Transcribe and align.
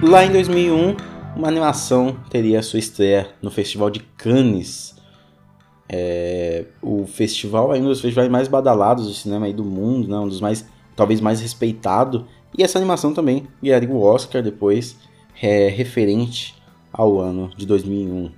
Lá 0.00 0.24
em 0.24 0.30
2001, 0.30 0.96
uma 1.34 1.48
animação 1.48 2.16
teria 2.30 2.62
sua 2.62 2.78
estreia 2.78 3.30
no 3.42 3.50
Festival 3.50 3.90
de 3.90 3.98
Cannes. 3.98 4.94
É, 5.88 6.66
o 6.80 7.04
festival 7.04 7.74
é 7.74 7.80
um 7.80 7.84
dos 7.84 8.00
festivais 8.00 8.30
mais 8.30 8.46
badalados 8.46 9.08
de 9.08 9.18
cinema 9.18 9.52
do 9.52 9.64
mundo, 9.64 10.06
né? 10.06 10.16
um 10.16 10.28
dos 10.28 10.40
mais, 10.40 10.64
talvez 10.94 11.20
mais 11.20 11.40
respeitado. 11.40 12.26
E 12.56 12.62
essa 12.62 12.78
animação 12.78 13.12
também 13.12 13.48
ganharia 13.60 13.90
o 13.90 14.00
Oscar 14.00 14.40
depois, 14.40 14.96
é, 15.42 15.68
referente 15.68 16.54
ao 16.92 17.18
ano 17.18 17.50
de 17.56 17.66
2001. 17.66 18.30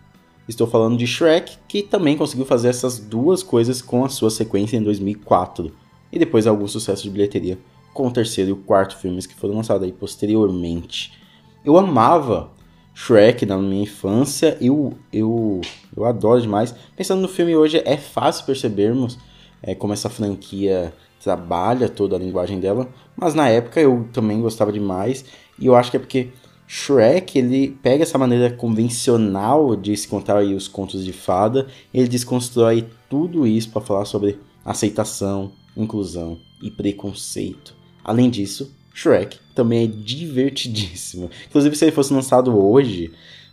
Estou 0.48 0.66
falando 0.66 0.96
de 0.96 1.06
Shrek, 1.06 1.58
que 1.68 1.82
também 1.82 2.16
conseguiu 2.16 2.46
fazer 2.46 2.68
essas 2.68 2.98
duas 2.98 3.42
coisas 3.42 3.82
com 3.82 4.02
a 4.02 4.08
sua 4.08 4.30
sequência 4.30 4.78
em 4.78 4.82
2004, 4.82 5.70
e 6.10 6.18
depois 6.18 6.46
algum 6.46 6.66
sucesso 6.66 7.02
de 7.02 7.10
bilheteria 7.10 7.58
com 7.92 8.06
o 8.06 8.10
terceiro 8.10 8.48
e 8.48 8.52
o 8.54 8.56
quarto 8.56 8.96
filmes 8.96 9.26
que 9.26 9.34
foram 9.34 9.56
lançados 9.56 9.82
aí 9.82 9.92
posteriormente. 9.92 11.20
Eu 11.64 11.76
amava 11.76 12.50
Shrek 12.94 13.44
na 13.44 13.58
minha 13.58 13.82
infância, 13.82 14.56
eu, 14.60 14.94
eu, 15.12 15.60
eu 15.96 16.04
adoro 16.04 16.40
demais. 16.40 16.74
Pensando 16.96 17.20
no 17.20 17.28
filme 17.28 17.54
hoje, 17.54 17.82
é 17.84 17.96
fácil 17.96 18.46
percebermos 18.46 19.18
é, 19.62 19.74
como 19.74 19.92
essa 19.92 20.08
franquia 20.08 20.92
trabalha 21.22 21.88
toda 21.88 22.16
a 22.16 22.18
linguagem 22.18 22.58
dela, 22.58 22.88
mas 23.14 23.34
na 23.34 23.48
época 23.48 23.78
eu 23.78 24.08
também 24.10 24.40
gostava 24.40 24.72
demais, 24.72 25.24
e 25.58 25.66
eu 25.66 25.76
acho 25.76 25.90
que 25.90 25.98
é 25.98 26.00
porque 26.00 26.28
Shrek, 26.66 27.38
ele 27.38 27.76
pega 27.82 28.04
essa 28.04 28.16
maneira 28.16 28.50
convencional 28.50 29.76
de 29.76 29.94
se 29.96 30.08
contar 30.08 30.42
os 30.42 30.68
contos 30.68 31.04
de 31.04 31.12
fada, 31.12 31.66
ele 31.92 32.08
desconstrói 32.08 32.86
tudo 33.08 33.46
isso 33.46 33.70
para 33.70 33.82
falar 33.82 34.04
sobre 34.06 34.38
aceitação, 34.64 35.52
inclusão 35.76 36.38
e 36.62 36.70
preconceito. 36.70 37.74
Além 38.02 38.30
disso, 38.30 38.74
Shrek 38.94 39.38
também 39.54 39.84
é 39.84 39.86
divertidíssimo. 39.86 41.30
Inclusive, 41.48 41.76
se 41.76 41.84
ele 41.84 41.92
fosse 41.92 42.12
lançado 42.12 42.56
hoje, 42.56 43.12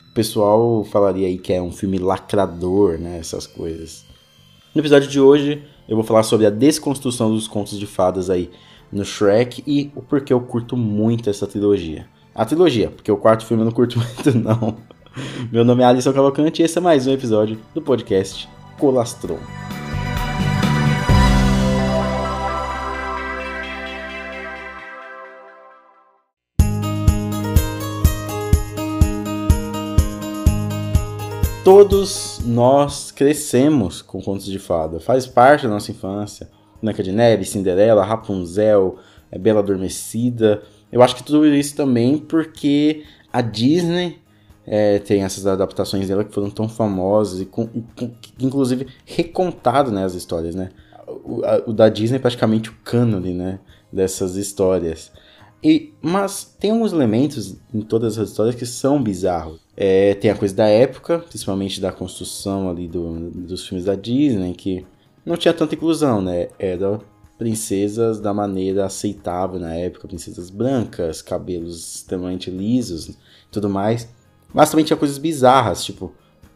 o 0.09 0.13
pessoal 0.13 0.83
falaria 0.83 1.27
aí 1.27 1.37
que 1.37 1.53
é 1.53 1.61
um 1.61 1.71
filme 1.71 1.97
lacrador, 1.97 2.97
né? 2.97 3.17
Essas 3.19 3.45
coisas. 3.47 4.05
No 4.73 4.81
episódio 4.81 5.09
de 5.09 5.19
hoje, 5.19 5.63
eu 5.87 5.95
vou 5.95 6.03
falar 6.03 6.23
sobre 6.23 6.45
a 6.45 6.49
desconstrução 6.49 7.31
dos 7.31 7.47
contos 7.47 7.79
de 7.79 7.87
fadas 7.87 8.29
aí 8.29 8.49
no 8.91 9.03
Shrek 9.03 9.63
e 9.65 9.91
o 9.95 10.01
porquê 10.01 10.33
eu 10.33 10.41
curto 10.41 10.77
muito 10.77 11.29
essa 11.29 11.45
trilogia 11.45 12.07
a 12.37 12.45
trilogia, 12.45 12.91
porque 12.91 13.11
o 13.11 13.17
quarto 13.17 13.45
filme 13.45 13.61
eu 13.61 13.65
não 13.65 13.71
curto 13.71 13.97
muito, 13.97 14.37
não. 14.37 14.77
Meu 15.51 15.65
nome 15.65 15.81
é 15.81 15.85
Alisson 15.87 16.13
Cavalcante 16.13 16.61
e 16.61 16.65
esse 16.65 16.77
é 16.77 16.81
mais 16.81 17.07
um 17.07 17.11
episódio 17.11 17.59
do 17.73 17.81
podcast 17.81 18.47
Colastron. 18.77 19.39
Todos 31.67 32.39
nós 32.45 33.11
crescemos 33.11 34.01
com 34.01 34.21
contos 34.21 34.45
de 34.45 34.57
fada, 34.57 35.01
faz 35.01 35.27
parte 35.27 35.63
da 35.63 35.73
nossa 35.73 35.91
infância. 35.91 36.49
Branca 36.81 37.03
de 37.03 37.11
Neve, 37.11 37.43
Cinderela, 37.43 38.05
Rapunzel, 38.05 38.95
Bela 39.37 39.59
Adormecida, 39.59 40.63
eu 40.89 41.01
acho 41.03 41.17
que 41.17 41.23
tudo 41.23 41.45
isso 41.45 41.75
também 41.75 42.19
porque 42.19 43.03
a 43.33 43.41
Disney 43.41 44.17
é, 44.65 44.99
tem 44.99 45.23
essas 45.23 45.45
adaptações 45.45 46.07
dela 46.07 46.23
que 46.23 46.33
foram 46.33 46.49
tão 46.49 46.69
famosas 46.69 47.41
e, 47.41 47.45
com, 47.45 47.67
com, 47.67 48.11
inclusive 48.39 48.87
recontado 49.05 49.91
né, 49.91 50.05
as 50.05 50.13
histórias, 50.13 50.55
né? 50.55 50.69
O, 51.05 51.43
a, 51.43 51.63
o, 51.67 51.73
da 51.73 51.89
Disney 51.89 52.15
é 52.15 52.21
praticamente 52.21 52.69
o 52.69 52.75
cânone, 52.81 53.33
né, 53.33 53.59
dessas 53.91 54.37
histórias. 54.37 55.11
E, 55.61 55.93
mas 56.01 56.45
tem 56.45 56.71
alguns 56.71 56.93
elementos 56.93 57.57
em 57.73 57.81
todas 57.81 58.17
as 58.17 58.29
histórias 58.29 58.55
que 58.55 58.65
são 58.65 59.03
bizarros. 59.03 59.66
É, 59.79 60.15
tem 60.15 60.31
a 60.31 60.35
coisa 60.35 60.55
da 60.55 60.67
época, 60.67 61.19
principalmente 61.19 61.79
da 61.79 61.91
construção 61.91 62.67
ali 62.67 62.87
do, 62.87 63.29
dos 63.29 63.67
filmes 63.67 63.85
da 63.85 63.93
Disney, 63.93 64.53
que 64.53 64.83
não 65.23 65.37
tinha 65.37 65.53
tanta 65.53 65.75
inclusão, 65.75 66.19
né? 66.19 66.47
Era 66.57 66.99
princesas 67.37 68.19
da 68.19 68.33
maneira 68.33 68.85
aceitável 68.85 69.59
na 69.59 69.75
época, 69.75 70.07
princesas 70.07 70.49
brancas, 70.49 71.21
cabelos 71.21 71.95
extremamente 71.97 72.49
lisos, 72.49 73.15
tudo 73.51 73.69
mais. 73.69 74.09
Mas 74.51 74.71
também 74.71 74.83
tinha 74.83 74.97
coisas 74.97 75.19
bizarras, 75.19 75.85
tipo 75.85 76.11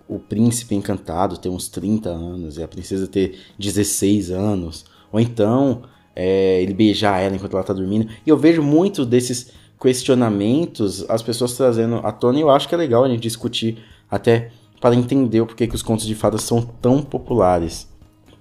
o 0.07 0.19
príncipe 0.19 0.75
encantado 0.75 1.37
ter 1.37 1.47
uns 1.47 1.69
30 1.69 2.09
anos 2.09 2.57
e 2.57 2.63
a 2.63 2.67
princesa 2.67 3.07
ter 3.07 3.39
16 3.57 4.29
anos, 4.29 4.83
ou 5.09 5.21
então 5.21 5.83
é, 6.13 6.61
ele 6.61 6.73
beijar 6.73 7.21
ela 7.21 7.33
enquanto 7.33 7.53
ela 7.53 7.63
tá 7.63 7.71
dormindo. 7.71 8.11
E 8.25 8.29
eu 8.29 8.35
vejo 8.35 8.61
muito 8.61 9.05
desses 9.05 9.53
questionamentos 9.81 11.03
as 11.09 11.23
pessoas 11.23 11.53
trazendo 11.53 11.95
à 12.03 12.11
tona 12.11 12.37
e 12.37 12.41
eu 12.41 12.51
acho 12.51 12.69
que 12.69 12.75
é 12.75 12.77
legal 12.77 13.03
a 13.03 13.09
gente 13.09 13.21
discutir 13.21 13.79
até 14.09 14.51
para 14.79 14.95
entender 14.95 15.41
o 15.41 15.45
porquê 15.47 15.67
que 15.67 15.75
os 15.75 15.81
contos 15.81 16.05
de 16.05 16.13
fadas 16.13 16.43
são 16.43 16.61
tão 16.61 17.01
populares. 17.01 17.87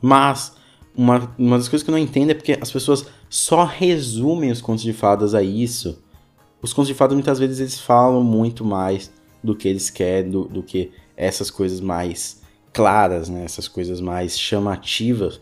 Mas 0.03 0.55
uma, 0.95 1.35
uma 1.39 1.57
das 1.57 1.69
coisas 1.69 1.83
que 1.83 1.91
eu 1.91 1.93
não 1.93 1.99
entendo 1.99 2.31
é 2.31 2.35
porque 2.35 2.59
as 2.61 2.71
pessoas 2.71 3.07
só 3.29 3.65
resumem 3.65 4.51
os 4.51 4.61
contos 4.61 4.83
de 4.83 4.93
fadas 4.93 5.35
a 5.35 5.43
isso. 5.43 6.03
Os 6.61 6.73
contos 6.73 6.89
de 6.89 6.95
fadas 6.95 7.15
muitas 7.15 7.39
vezes 7.39 7.61
eles 7.61 7.81
falam 7.81 8.23
muito 8.23 8.65
mais 8.65 9.11
do 9.43 9.55
que 9.55 9.69
eles 9.69 9.89
querem, 9.89 10.31
do, 10.31 10.45
do 10.45 10.63
que 10.63 10.91
essas 11.17 11.51
coisas 11.51 11.81
mais 11.81 12.43
claras, 12.73 13.29
né? 13.29 13.45
Essas 13.45 13.67
coisas 13.67 14.01
mais 14.01 14.39
chamativas. 14.39 15.41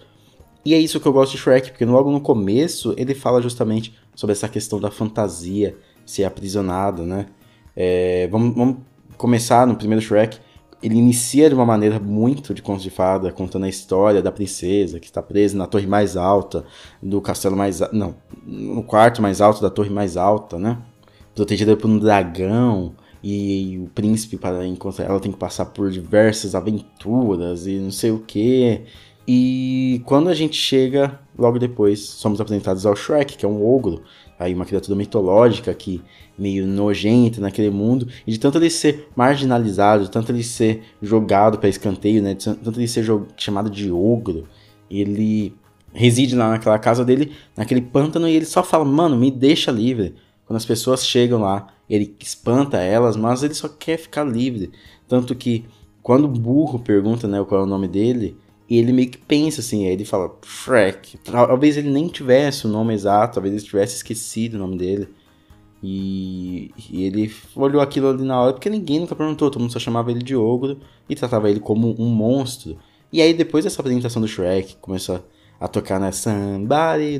E 0.64 0.74
é 0.74 0.78
isso 0.78 1.00
que 1.00 1.06
eu 1.06 1.12
gosto 1.12 1.32
de 1.32 1.38
Shrek, 1.38 1.70
porque 1.70 1.84
logo 1.84 2.10
no 2.10 2.20
começo 2.20 2.94
ele 2.96 3.14
fala 3.14 3.40
justamente 3.40 3.96
sobre 4.14 4.32
essa 4.32 4.48
questão 4.48 4.80
da 4.80 4.90
fantasia 4.90 5.76
ser 6.10 6.24
aprisionada, 6.24 7.02
né? 7.02 7.26
É, 7.76 8.28
vamos, 8.30 8.54
vamos 8.54 8.76
começar 9.16 9.66
no 9.66 9.76
primeiro 9.76 10.02
Shrek 10.02 10.38
ele 10.82 10.96
inicia 10.96 11.48
de 11.48 11.54
uma 11.54 11.66
maneira 11.66 11.98
muito 11.98 12.54
de 12.54 12.62
contos 12.62 12.82
de 12.82 12.90
fada, 12.90 13.32
contando 13.32 13.64
a 13.64 13.68
história 13.68 14.22
da 14.22 14.30
princesa 14.30 15.00
que 15.00 15.06
está 15.06 15.20
presa 15.20 15.56
na 15.58 15.66
torre 15.66 15.86
mais 15.86 16.16
alta 16.16 16.64
do 17.02 17.20
castelo 17.20 17.56
mais 17.56 17.80
não, 17.92 18.14
no 18.46 18.82
quarto 18.82 19.20
mais 19.20 19.40
alto 19.40 19.60
da 19.60 19.70
torre 19.70 19.90
mais 19.90 20.16
alta, 20.16 20.58
né? 20.58 20.78
Protegida 21.34 21.76
por 21.76 21.88
um 21.88 21.98
dragão 21.98 22.94
e 23.22 23.80
o 23.82 23.88
príncipe 23.88 24.36
para 24.36 24.64
encontrar 24.66 25.06
ela 25.06 25.20
tem 25.20 25.32
que 25.32 25.38
passar 25.38 25.66
por 25.66 25.90
diversas 25.90 26.54
aventuras 26.54 27.66
e 27.66 27.78
não 27.78 27.90
sei 27.90 28.12
o 28.12 28.20
que. 28.20 28.82
E 29.26 30.00
quando 30.06 30.28
a 30.28 30.34
gente 30.34 30.56
chega, 30.56 31.18
logo 31.38 31.58
depois, 31.58 32.00
somos 32.00 32.40
apresentados 32.40 32.84
ao 32.84 32.96
Shrek, 32.96 33.36
que 33.36 33.46
é 33.46 33.48
um 33.48 33.64
ogro, 33.64 34.02
aí 34.38 34.52
uma 34.52 34.64
criatura 34.64 34.96
mitológica 34.96 35.72
que 35.72 36.02
meio 36.36 36.66
nojenta 36.66 37.40
naquele 37.40 37.70
mundo, 37.70 38.08
e 38.26 38.32
de 38.32 38.38
tanto 38.38 38.58
ele 38.58 38.70
ser 38.70 39.08
marginalizado, 39.14 40.04
de 40.04 40.10
tanto 40.10 40.32
ele 40.32 40.42
ser 40.42 40.82
jogado 41.00 41.58
para 41.58 41.68
escanteio, 41.68 42.22
né, 42.22 42.34
de 42.34 42.44
tanto 42.44 42.78
ele 42.78 42.88
ser 42.88 43.04
chamado 43.36 43.70
de 43.70 43.90
ogro, 43.90 44.46
ele 44.90 45.54
reside 45.92 46.34
lá 46.36 46.50
naquela 46.50 46.78
casa 46.78 47.04
dele, 47.04 47.32
naquele 47.56 47.80
pântano, 47.80 48.28
e 48.28 48.34
ele 48.34 48.44
só 48.44 48.62
fala, 48.62 48.84
mano, 48.84 49.16
me 49.16 49.30
deixa 49.30 49.70
livre. 49.70 50.14
Quando 50.46 50.56
as 50.56 50.64
pessoas 50.64 51.04
chegam 51.04 51.40
lá, 51.40 51.68
ele 51.88 52.14
espanta 52.20 52.78
elas, 52.78 53.16
mas 53.16 53.42
ele 53.42 53.54
só 53.54 53.68
quer 53.68 53.98
ficar 53.98 54.24
livre. 54.24 54.70
Tanto 55.06 55.34
que, 55.34 55.64
quando 56.02 56.24
o 56.24 56.28
burro 56.28 56.78
pergunta, 56.78 57.26
né, 57.26 57.42
qual 57.46 57.60
é 57.60 57.64
o 57.64 57.66
nome 57.66 57.88
dele, 57.88 58.36
ele 58.76 58.92
meio 58.92 59.08
que 59.08 59.16
pensa 59.16 59.60
assim, 59.60 59.86
aí 59.86 59.92
ele 59.92 60.04
fala 60.04 60.36
Shrek. 60.44 61.18
Talvez 61.18 61.76
ele 61.76 61.88
nem 61.88 62.08
tivesse 62.08 62.66
o 62.66 62.68
nome 62.68 62.92
exato, 62.92 63.34
talvez 63.34 63.54
ele 63.54 63.62
tivesse 63.62 63.96
esquecido 63.96 64.54
o 64.54 64.58
nome 64.58 64.76
dele. 64.76 65.08
E, 65.82 66.72
e, 66.90 67.04
ele 67.04 67.32
olhou 67.54 67.80
aquilo 67.80 68.08
ali 68.08 68.24
na 68.24 68.40
hora 68.40 68.52
porque 68.52 68.68
ninguém 68.68 69.00
nunca 69.00 69.14
perguntou, 69.14 69.50
todo 69.50 69.60
mundo 69.62 69.72
só 69.72 69.78
chamava 69.78 70.10
ele 70.10 70.22
de 70.22 70.34
ogro 70.34 70.80
e 71.08 71.14
tratava 71.14 71.48
ele 71.48 71.60
como 71.60 71.94
um 71.98 72.08
monstro. 72.08 72.76
E 73.12 73.22
aí 73.22 73.32
depois 73.32 73.64
dessa 73.64 73.80
apresentação 73.80 74.20
do 74.20 74.28
Shrek, 74.28 74.76
começou 74.80 75.24
a 75.58 75.66
tocar 75.66 75.98
na 75.98 76.12
Somebody, 76.12 77.18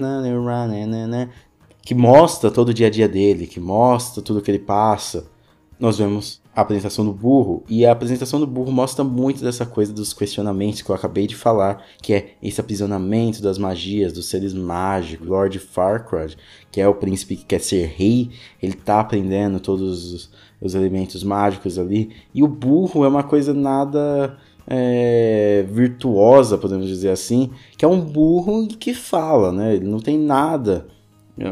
que 1.82 1.94
mostra 1.94 2.50
todo 2.50 2.68
o 2.68 2.74
dia 2.74 2.88
a 2.88 2.90
dia 2.90 3.08
dele, 3.08 3.46
que 3.46 3.58
mostra 3.58 4.22
tudo 4.22 4.42
que 4.42 4.50
ele 4.50 4.58
passa. 4.58 5.26
Nós 5.80 5.96
vemos 5.96 6.42
a 6.58 6.62
apresentação 6.62 7.04
do 7.04 7.12
burro, 7.12 7.62
e 7.68 7.86
a 7.86 7.92
apresentação 7.92 8.40
do 8.40 8.46
burro 8.46 8.72
mostra 8.72 9.04
muito 9.04 9.44
dessa 9.44 9.64
coisa 9.64 9.92
dos 9.92 10.12
questionamentos 10.12 10.82
que 10.82 10.90
eu 10.90 10.94
acabei 10.94 11.24
de 11.24 11.36
falar, 11.36 11.84
que 12.02 12.12
é 12.12 12.30
esse 12.42 12.60
aprisionamento 12.60 13.40
das 13.40 13.58
magias, 13.58 14.12
dos 14.12 14.26
seres 14.26 14.52
mágicos. 14.52 15.28
Lord 15.28 15.56
Farquaad, 15.60 16.36
que 16.72 16.80
é 16.80 16.88
o 16.88 16.94
príncipe 16.96 17.36
que 17.36 17.44
quer 17.44 17.60
ser 17.60 17.86
rei, 17.86 18.30
ele 18.60 18.72
tá 18.72 18.98
aprendendo 18.98 19.60
todos 19.60 20.12
os, 20.12 20.30
os 20.60 20.74
elementos 20.74 21.22
mágicos 21.22 21.78
ali, 21.78 22.10
e 22.34 22.42
o 22.42 22.48
burro 22.48 23.04
é 23.04 23.08
uma 23.08 23.22
coisa 23.22 23.54
nada 23.54 24.36
é, 24.66 25.64
virtuosa, 25.70 26.58
podemos 26.58 26.88
dizer 26.88 27.10
assim, 27.10 27.52
que 27.76 27.84
é 27.84 27.88
um 27.88 28.00
burro 28.00 28.66
que 28.66 28.94
fala, 28.94 29.52
né? 29.52 29.76
Ele 29.76 29.86
não 29.86 30.00
tem 30.00 30.18
nada 30.18 30.88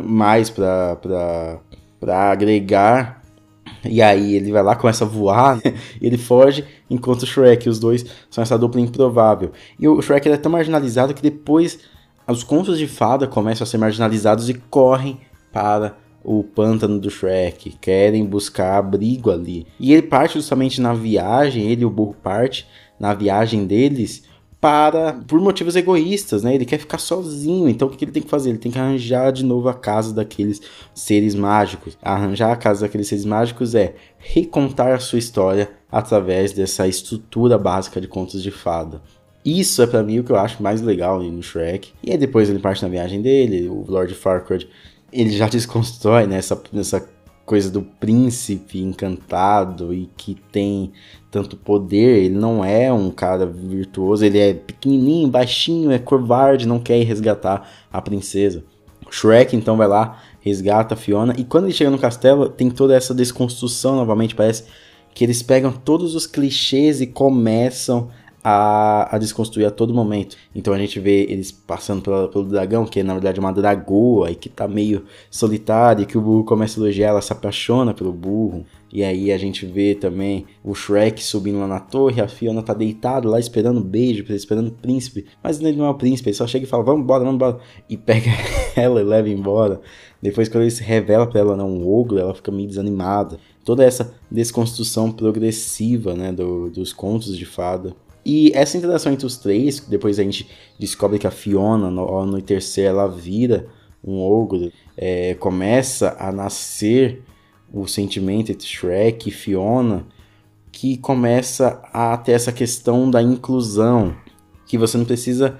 mais 0.03 0.51
para 0.51 0.99
agregar 2.33 3.25
e 3.85 4.03
aí 4.03 4.35
ele 4.35 4.53
vai 4.53 4.63
lá, 4.63 4.75
começa 4.77 5.05
a 5.05 5.09
voar, 5.09 5.57
né? 5.57 5.75
ele 6.01 6.17
foge, 6.17 6.65
enquanto 6.91 7.23
o 7.23 7.27
Shrek, 7.27 7.69
os 7.69 7.79
dois 7.79 8.05
são 8.31 8.43
essa 8.43 8.59
dupla 8.59 8.81
improvável. 8.81 9.53
E 9.79 9.87
o 9.89 10.01
Shrek 10.01 10.29
é 10.29 10.37
tão 10.37 10.53
marginalizado 10.53 11.15
que 11.15 11.23
depois 11.23 11.79
os 12.29 12.43
contos 12.43 12.79
de 12.79 12.87
fada 12.87 13.27
começam 13.27 13.65
a 13.65 13.67
ser 13.67 13.79
marginalizados 13.79 14.49
e 14.49 14.55
correm 14.55 15.21
para 15.53 15.97
o 16.25 16.43
pântano 16.43 16.99
do 16.99 17.09
Shrek, 17.09 17.77
querem 17.81 18.27
buscar 18.27 18.79
abrigo 18.79 19.31
ali. 19.31 19.65
E 19.79 19.93
ele 19.93 20.03
parte 20.03 20.35
justamente 20.35 20.81
na 20.81 20.93
viagem, 20.93 21.71
ele 21.71 21.83
e 21.83 21.85
o 21.85 21.91
burro 21.91 22.17
parte 22.21 22.67
na 22.99 23.15
viagem 23.15 23.65
deles 23.65 24.25
para 24.61 25.13
por 25.27 25.41
motivos 25.41 25.77
egoístas, 25.77 26.43
né? 26.43 26.55
Ele 26.55 26.65
quer 26.65 26.79
ficar 26.79 26.99
sozinho, 26.99 27.69
então 27.69 27.89
o 27.89 27.91
que 27.91 28.05
ele 28.05 28.13
tem 28.13 28.23
que 28.23 28.29
fazer? 28.29 28.51
Ele 28.51 28.59
tem 28.59 28.73
que 28.73 28.79
arranjar 28.79 29.33
de 29.33 29.45
novo 29.45 29.69
a 29.69 29.75
casa 29.75 30.15
daqueles 30.15 30.61
seres 30.95 31.35
mágicos. 31.35 31.97
Arranjar 32.03 32.53
a 32.53 32.57
casa 32.57 32.83
daqueles 32.83 33.07
seres 33.09 33.25
mágicos 33.25 33.75
é 33.75 33.95
recontar 34.19 34.93
a 34.93 34.99
sua 34.99 35.19
história 35.19 35.71
através 35.91 36.53
dessa 36.53 36.89
estrutura 36.89 37.59
básica 37.59 38.01
de 38.01 38.09
contos 38.09 38.43
de 38.43 38.51
fada. 38.51 39.03
Isso 39.45 39.81
é 39.81 39.87
para 39.87 40.03
mim 40.03 40.19
o 40.19 40.25
que 40.25 40.33
eu 40.33 40.37
acho 40.37 40.61
mais 40.61 40.81
legal 40.83 41.23
no 41.23 41.43
Shrek. 41.43 41.91
E 42.03 42.11
aí 42.11 42.19
depois 42.19 42.51
ele 42.51 42.59
parte 42.59 42.83
na 42.83 42.89
viagem 42.89 43.23
dele, 43.23 43.69
o 43.69 43.85
Lord 43.87 44.13
Farquaad, 44.15 44.69
ele 45.13 45.31
já 45.31 45.47
desconstrói 45.49 46.27
né, 46.27 46.39
essa, 46.39 46.61
essa 46.75 47.09
coisa 47.47 47.71
do 47.71 47.81
príncipe 47.81 48.83
encantado 48.83 49.95
e 49.95 50.11
que 50.17 50.35
tem 50.51 50.93
tanto 51.31 51.57
poder, 51.57 52.25
ele 52.25 52.35
não 52.35 52.65
é 52.65 52.93
um 52.93 53.09
cara 53.09 53.47
virtuoso, 53.47 54.25
ele 54.25 54.39
é 54.39 54.53
pequenininho, 54.53 55.29
baixinho, 55.29 55.93
é 55.93 55.99
covarde, 55.99 56.67
não 56.67 56.81
quer 56.81 56.99
ir 56.99 57.05
resgatar 57.05 57.71
a 57.91 58.03
princesa. 58.03 58.65
Shrek 59.09 59.55
então 59.55 59.77
vai 59.77 59.87
lá, 59.87 60.21
resgata 60.41 60.95
a 60.95 60.97
Fiona 60.97 61.35
e 61.39 61.45
quando 61.45 61.65
ele 61.65 61.73
chega 61.73 61.91
no 61.91 61.99
castelo 61.99 62.49
tem 62.49 62.69
toda 62.69 62.97
essa 62.97 63.15
desconstrução 63.15 63.95
novamente, 63.95 64.35
parece 64.35 64.65
que 65.15 65.23
eles 65.23 65.41
pegam 65.41 65.71
todos 65.71 66.17
os 66.17 66.27
clichês 66.27 67.01
e 67.01 67.07
começam 67.07 68.11
a, 68.49 69.17
a 69.17 69.19
desconstruir 69.19 69.67
a 69.67 69.73
todo 69.73 69.93
momento. 69.93 70.37
Então 70.55 70.73
a 70.73 70.79
gente 70.79 71.01
vê 71.01 71.25
eles 71.25 71.51
passando 71.51 72.01
pela, 72.01 72.29
pelo 72.29 72.45
dragão, 72.45 72.87
que 72.87 73.01
é 73.01 73.03
na 73.03 73.15
verdade 73.15 73.41
uma 73.41 73.53
dragoa 73.53 74.31
e 74.31 74.37
que 74.37 74.49
tá 74.49 74.69
meio 74.69 75.03
solitária, 75.29 76.05
e 76.05 76.07
que 76.07 76.17
o 76.17 76.21
burro 76.21 76.45
começa 76.45 76.79
a 76.79 76.81
elogiar, 76.81 77.09
ela 77.09 77.21
se 77.21 77.33
apaixona 77.33 77.93
pelo 77.93 78.13
burro. 78.13 78.65
E 78.93 79.03
aí 79.03 79.33
a 79.33 79.37
gente 79.37 79.67
vê 79.67 79.97
também 79.97 80.47
o 80.63 80.77
Shrek 80.77 81.25
subindo 81.25 81.59
lá 81.59 81.67
na 81.67 81.81
torre, 81.81 82.21
a 82.21 82.29
Fiona 82.29 82.63
tá 82.63 82.73
deitada 82.73 83.29
lá 83.29 83.41
esperando 83.41 83.81
beijo, 83.81 84.25
esperando 84.33 84.69
o 84.69 84.73
príncipe. 84.73 85.27
Mas 85.43 85.61
ele 85.61 85.77
não 85.77 85.87
é 85.87 85.91
o 85.91 85.95
príncipe, 85.95 86.29
ele 86.29 86.37
só 86.37 86.47
chega 86.47 86.65
e 86.65 86.69
fala, 86.69 86.85
vamos 86.85 87.03
embora, 87.03 87.25
vamos 87.25 87.35
embora. 87.35 87.59
E 87.91 87.97
pega 87.97 88.31
ela 88.77 89.01
e 89.01 89.05
leva 89.05 89.29
embora. 89.29 89.81
Depois 90.23 90.49
quando 90.49 90.63
ele 90.63 90.71
se 90.71 90.85
revela 90.85 91.27
pra 91.27 91.41
ela 91.41 91.57
não 91.57 91.69
um 91.69 91.89
ogro, 91.89 92.17
ela 92.17 92.33
fica 92.33 92.53
meio 92.53 92.69
desanimada. 92.69 93.41
Toda 93.65 93.85
essa 93.85 94.15
desconstrução 94.31 95.11
progressiva, 95.11 96.15
né, 96.15 96.31
do, 96.31 96.71
dos 96.71 96.93
contos 96.93 97.37
de 97.37 97.45
fada. 97.45 97.93
E 98.29 98.51
essa 98.57 98.77
interação 98.77 99.13
entre 99.13 99.25
os 99.25 99.37
três, 99.37 99.79
depois 99.79 100.19
a 100.19 100.23
gente 100.25 100.51
descobre 100.77 101.17
que 101.17 101.29
a 101.29 101.31
Fiona, 101.31 101.89
no 101.93 102.19
anoitecer, 102.19 102.85
ela 102.85 103.07
vira 103.07 103.69
um 104.03 104.21
ogro, 104.21 104.73
é, 104.97 105.35
começa 105.35 106.17
a 106.19 106.33
nascer 106.33 107.23
o 107.73 107.87
sentimento 107.87 108.51
entre 108.51 108.67
Shrek 108.67 109.29
e 109.29 109.33
Fiona, 109.33 110.05
que 110.73 110.97
começa 110.97 111.81
a 111.93 112.17
ter 112.17 112.33
essa 112.33 112.51
questão 112.51 113.09
da 113.09 113.23
inclusão, 113.23 114.17
que 114.67 114.77
você 114.77 114.99
não 114.99 115.05
precisa 115.05 115.57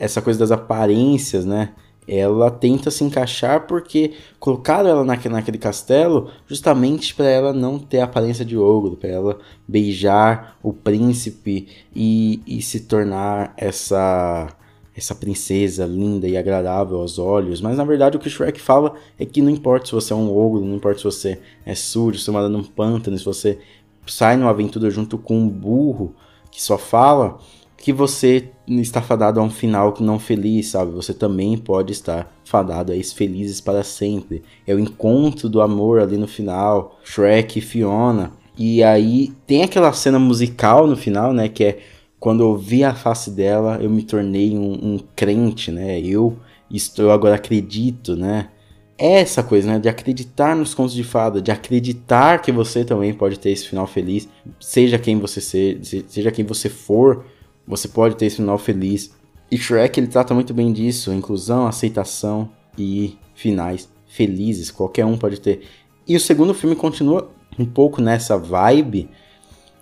essa 0.00 0.20
coisa 0.20 0.40
das 0.40 0.50
aparências, 0.50 1.46
né? 1.46 1.74
Ela 2.12 2.50
tenta 2.50 2.90
se 2.90 3.04
encaixar 3.04 3.68
porque 3.68 4.14
colocaram 4.40 4.90
ela 4.90 5.04
naquele, 5.04 5.58
castelo 5.58 6.28
justamente 6.48 7.14
para 7.14 7.26
ela 7.26 7.52
não 7.52 7.78
ter 7.78 8.00
a 8.00 8.04
aparência 8.04 8.44
de 8.44 8.58
ogro, 8.58 8.96
para 8.96 9.10
ela 9.10 9.38
beijar 9.68 10.56
o 10.60 10.72
príncipe 10.72 11.68
e, 11.94 12.42
e 12.44 12.60
se 12.60 12.80
tornar 12.80 13.54
essa 13.56 14.48
essa 14.92 15.14
princesa 15.14 15.86
linda 15.86 16.26
e 16.26 16.36
agradável 16.36 16.98
aos 16.98 17.18
olhos, 17.18 17.60
mas 17.60 17.76
na 17.76 17.84
verdade 17.84 18.16
o 18.16 18.20
que 18.20 18.26
o 18.26 18.30
Shrek 18.30 18.60
fala 18.60 18.96
é 19.18 19.24
que 19.24 19.40
não 19.40 19.48
importa 19.48 19.86
se 19.86 19.92
você 19.92 20.12
é 20.12 20.16
um 20.16 20.36
ogro, 20.36 20.62
não 20.62 20.74
importa 20.74 20.98
se 20.98 21.04
você 21.04 21.40
é 21.64 21.74
sujo, 21.76 22.18
se 22.18 22.24
você 22.24 22.30
mora 22.32 22.48
num 22.48 22.64
pântano, 22.64 23.16
se 23.16 23.24
você 23.24 23.58
sai 24.04 24.36
numa 24.36 24.50
aventura 24.50 24.90
junto 24.90 25.16
com 25.16 25.38
um 25.38 25.48
burro 25.48 26.14
que 26.50 26.60
só 26.60 26.76
fala, 26.76 27.38
que 27.80 27.94
você 27.94 28.50
está 28.68 29.00
fadado 29.00 29.40
a 29.40 29.42
um 29.42 29.48
final 29.48 29.94
não 30.00 30.18
feliz, 30.18 30.68
sabe? 30.68 30.92
Você 30.92 31.14
também 31.14 31.56
pode 31.56 31.92
estar 31.92 32.30
fadado 32.44 32.92
a 32.92 32.96
esses 32.96 33.14
felizes 33.14 33.58
para 33.58 33.82
sempre. 33.82 34.42
É 34.66 34.74
o 34.74 34.78
encontro 34.78 35.48
do 35.48 35.62
amor 35.62 35.98
ali 35.98 36.18
no 36.18 36.28
final, 36.28 37.00
Shrek 37.02 37.58
e 37.58 37.62
Fiona. 37.62 38.32
E 38.56 38.82
aí 38.82 39.32
tem 39.46 39.62
aquela 39.62 39.94
cena 39.94 40.18
musical 40.18 40.86
no 40.86 40.94
final, 40.94 41.32
né? 41.32 41.48
Que 41.48 41.64
é 41.64 41.78
quando 42.18 42.42
eu 42.42 42.54
vi 42.54 42.84
a 42.84 42.94
face 42.94 43.30
dela, 43.30 43.78
eu 43.80 43.88
me 43.88 44.02
tornei 44.02 44.54
um, 44.54 44.72
um 44.72 44.98
crente, 45.16 45.70
né? 45.70 45.98
Eu 45.98 46.36
estou 46.70 47.10
agora 47.10 47.36
acredito, 47.36 48.14
né? 48.14 48.50
É 48.98 49.20
essa 49.20 49.42
coisa, 49.42 49.66
né? 49.66 49.78
De 49.78 49.88
acreditar 49.88 50.54
nos 50.54 50.74
contos 50.74 50.94
de 50.94 51.02
fada, 51.02 51.40
de 51.40 51.50
acreditar 51.50 52.42
que 52.42 52.52
você 52.52 52.84
também 52.84 53.14
pode 53.14 53.38
ter 53.38 53.48
esse 53.48 53.66
final 53.66 53.86
feliz, 53.86 54.28
seja 54.60 54.98
quem 54.98 55.18
você 55.18 55.40
seja, 55.40 56.04
seja 56.06 56.30
quem 56.30 56.44
você 56.44 56.68
for 56.68 57.24
você 57.70 57.88
pode 57.88 58.16
ter 58.16 58.26
esse 58.26 58.36
final 58.36 58.58
feliz. 58.58 59.14
E 59.50 59.56
Shrek 59.56 59.98
ele 59.98 60.08
trata 60.08 60.34
muito 60.34 60.52
bem 60.52 60.72
disso, 60.72 61.12
inclusão, 61.12 61.66
aceitação 61.66 62.50
e 62.76 63.16
finais 63.34 63.88
felizes, 64.10 64.70
qualquer 64.70 65.06
um 65.06 65.16
pode 65.16 65.40
ter. 65.40 65.62
E 66.06 66.16
o 66.16 66.20
segundo 66.20 66.52
filme 66.52 66.74
continua 66.74 67.30
um 67.58 67.64
pouco 67.64 68.02
nessa 68.02 68.36
vibe, 68.36 69.08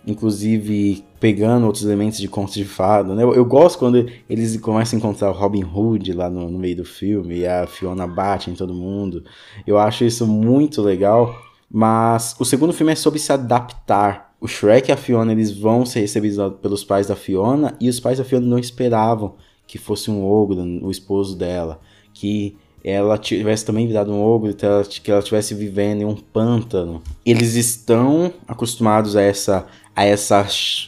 inclusive 0.05 1.03
pegando 1.19 1.65
outros 1.65 1.83
elementos 1.83 2.19
de 2.19 2.27
contos 2.27 2.53
de 2.53 2.63
fada, 2.63 3.13
né? 3.15 3.23
Eu, 3.23 3.33
eu, 3.33 3.43
gosto 3.43 3.79
quando 3.79 4.07
eles 4.29 4.55
começam 4.57 4.97
a 4.97 4.99
encontrar 4.99 5.29
o 5.29 5.33
Robin 5.33 5.63
Hood 5.63 6.13
lá 6.13 6.29
no, 6.29 6.49
no 6.49 6.59
meio 6.59 6.77
do 6.77 6.85
filme 6.85 7.39
e 7.39 7.47
a 7.47 7.65
Fiona 7.67 8.07
bate 8.07 8.49
em 8.49 8.53
todo 8.53 8.73
mundo. 8.73 9.23
Eu 9.65 9.77
acho 9.77 10.05
isso 10.05 10.25
muito 10.27 10.81
legal, 10.81 11.35
mas 11.69 12.35
o 12.39 12.45
segundo 12.45 12.71
filme 12.71 12.93
é 12.93 12.95
sobre 12.95 13.19
se 13.19 13.33
adaptar 13.33 14.28
o 14.41 14.47
Shrek 14.47 14.89
e 14.89 14.91
a 14.91 14.97
Fiona 14.97 15.31
eles 15.31 15.51
vão 15.51 15.85
ser 15.85 16.01
recebidos 16.01 16.37
pelos 16.61 16.83
pais 16.83 17.07
da 17.07 17.15
Fiona 17.15 17.75
e 17.79 17.89
os 17.89 17.99
pais 17.99 18.17
da 18.17 18.23
Fiona 18.23 18.45
não 18.45 18.57
esperavam 18.57 19.35
que 19.67 19.77
fosse 19.77 20.09
um 20.09 20.25
ogro, 20.25 20.61
o 20.83 20.89
esposo 20.89 21.37
dela, 21.37 21.79
que 22.13 22.57
ela 22.83 23.17
tivesse 23.17 23.65
também 23.65 23.85
virado 23.85 24.11
um 24.11 24.21
ogro, 24.21 24.53
que 24.53 25.11
ela, 25.11 25.21
tivesse 25.21 25.53
vivendo 25.53 26.01
em 26.01 26.05
um 26.05 26.15
pântano. 26.15 27.03
Eles 27.25 27.55
estão 27.55 28.33
acostumados 28.47 29.15
a 29.15 29.21
essa 29.21 29.67
a 29.95 30.05
essa 30.05 30.45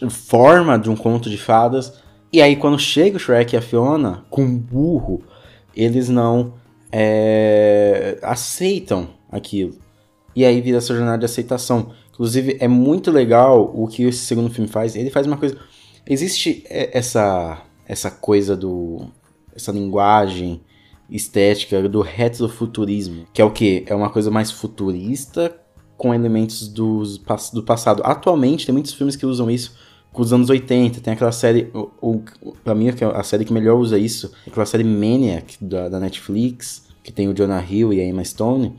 forma 0.09 0.79
de 0.79 0.89
um 0.89 0.95
conto 0.95 1.29
de 1.29 1.37
fadas. 1.37 1.93
E 2.31 2.41
aí 2.41 2.55
quando 2.55 2.79
chega 2.79 3.17
o 3.17 3.19
Shrek 3.19 3.53
e 3.53 3.57
a 3.57 3.61
Fiona 3.61 4.23
com 4.29 4.43
um 4.43 4.57
burro, 4.57 5.21
eles 5.75 6.07
não 6.07 6.53
é, 6.91 8.17
aceitam 8.21 9.09
aquilo. 9.29 9.75
E 10.35 10.45
aí 10.45 10.61
vira 10.61 10.77
essa 10.77 10.95
jornada 10.95 11.19
de 11.19 11.25
aceitação. 11.25 11.91
Inclusive, 12.21 12.57
é 12.59 12.67
muito 12.67 13.09
legal 13.09 13.73
o 13.75 13.87
que 13.87 14.03
esse 14.03 14.19
segundo 14.19 14.51
filme 14.51 14.69
faz. 14.69 14.95
Ele 14.95 15.09
faz 15.09 15.25
uma 15.25 15.37
coisa. 15.37 15.57
Existe 16.07 16.63
essa, 16.69 17.63
essa 17.87 18.11
coisa 18.11 18.55
do. 18.55 19.07
essa 19.55 19.71
linguagem 19.71 20.61
estética 21.09 21.89
do 21.89 22.01
retrofuturismo, 22.01 23.25
que 23.33 23.41
é 23.41 23.45
o 23.45 23.49
que? 23.49 23.83
É 23.87 23.95
uma 23.95 24.11
coisa 24.11 24.29
mais 24.29 24.51
futurista 24.51 25.51
com 25.97 26.13
elementos 26.13 26.67
dos, 26.67 27.19
do 27.51 27.63
passado. 27.63 28.03
Atualmente, 28.05 28.67
tem 28.67 28.73
muitos 28.73 28.93
filmes 28.93 29.15
que 29.15 29.25
usam 29.25 29.49
isso 29.49 29.75
com 30.13 30.21
os 30.21 30.31
anos 30.31 30.47
80. 30.47 31.01
Tem 31.01 31.13
aquela 31.13 31.31
série, 31.31 31.71
o, 31.73 31.89
o, 32.39 32.53
pra 32.63 32.75
mim, 32.75 32.89
a 33.15 33.23
série 33.23 33.45
que 33.45 33.51
melhor 33.51 33.79
usa 33.79 33.97
isso, 33.97 34.31
é 34.45 34.51
aquela 34.51 34.67
série 34.67 34.83
Maniac 34.83 35.57
da, 35.59 35.89
da 35.89 35.99
Netflix, 35.99 36.83
que 37.03 37.11
tem 37.11 37.27
o 37.27 37.33
Jonah 37.33 37.65
Hill 37.67 37.91
e 37.91 37.99
a 37.99 38.05
Emma 38.05 38.23
Stone, 38.23 38.75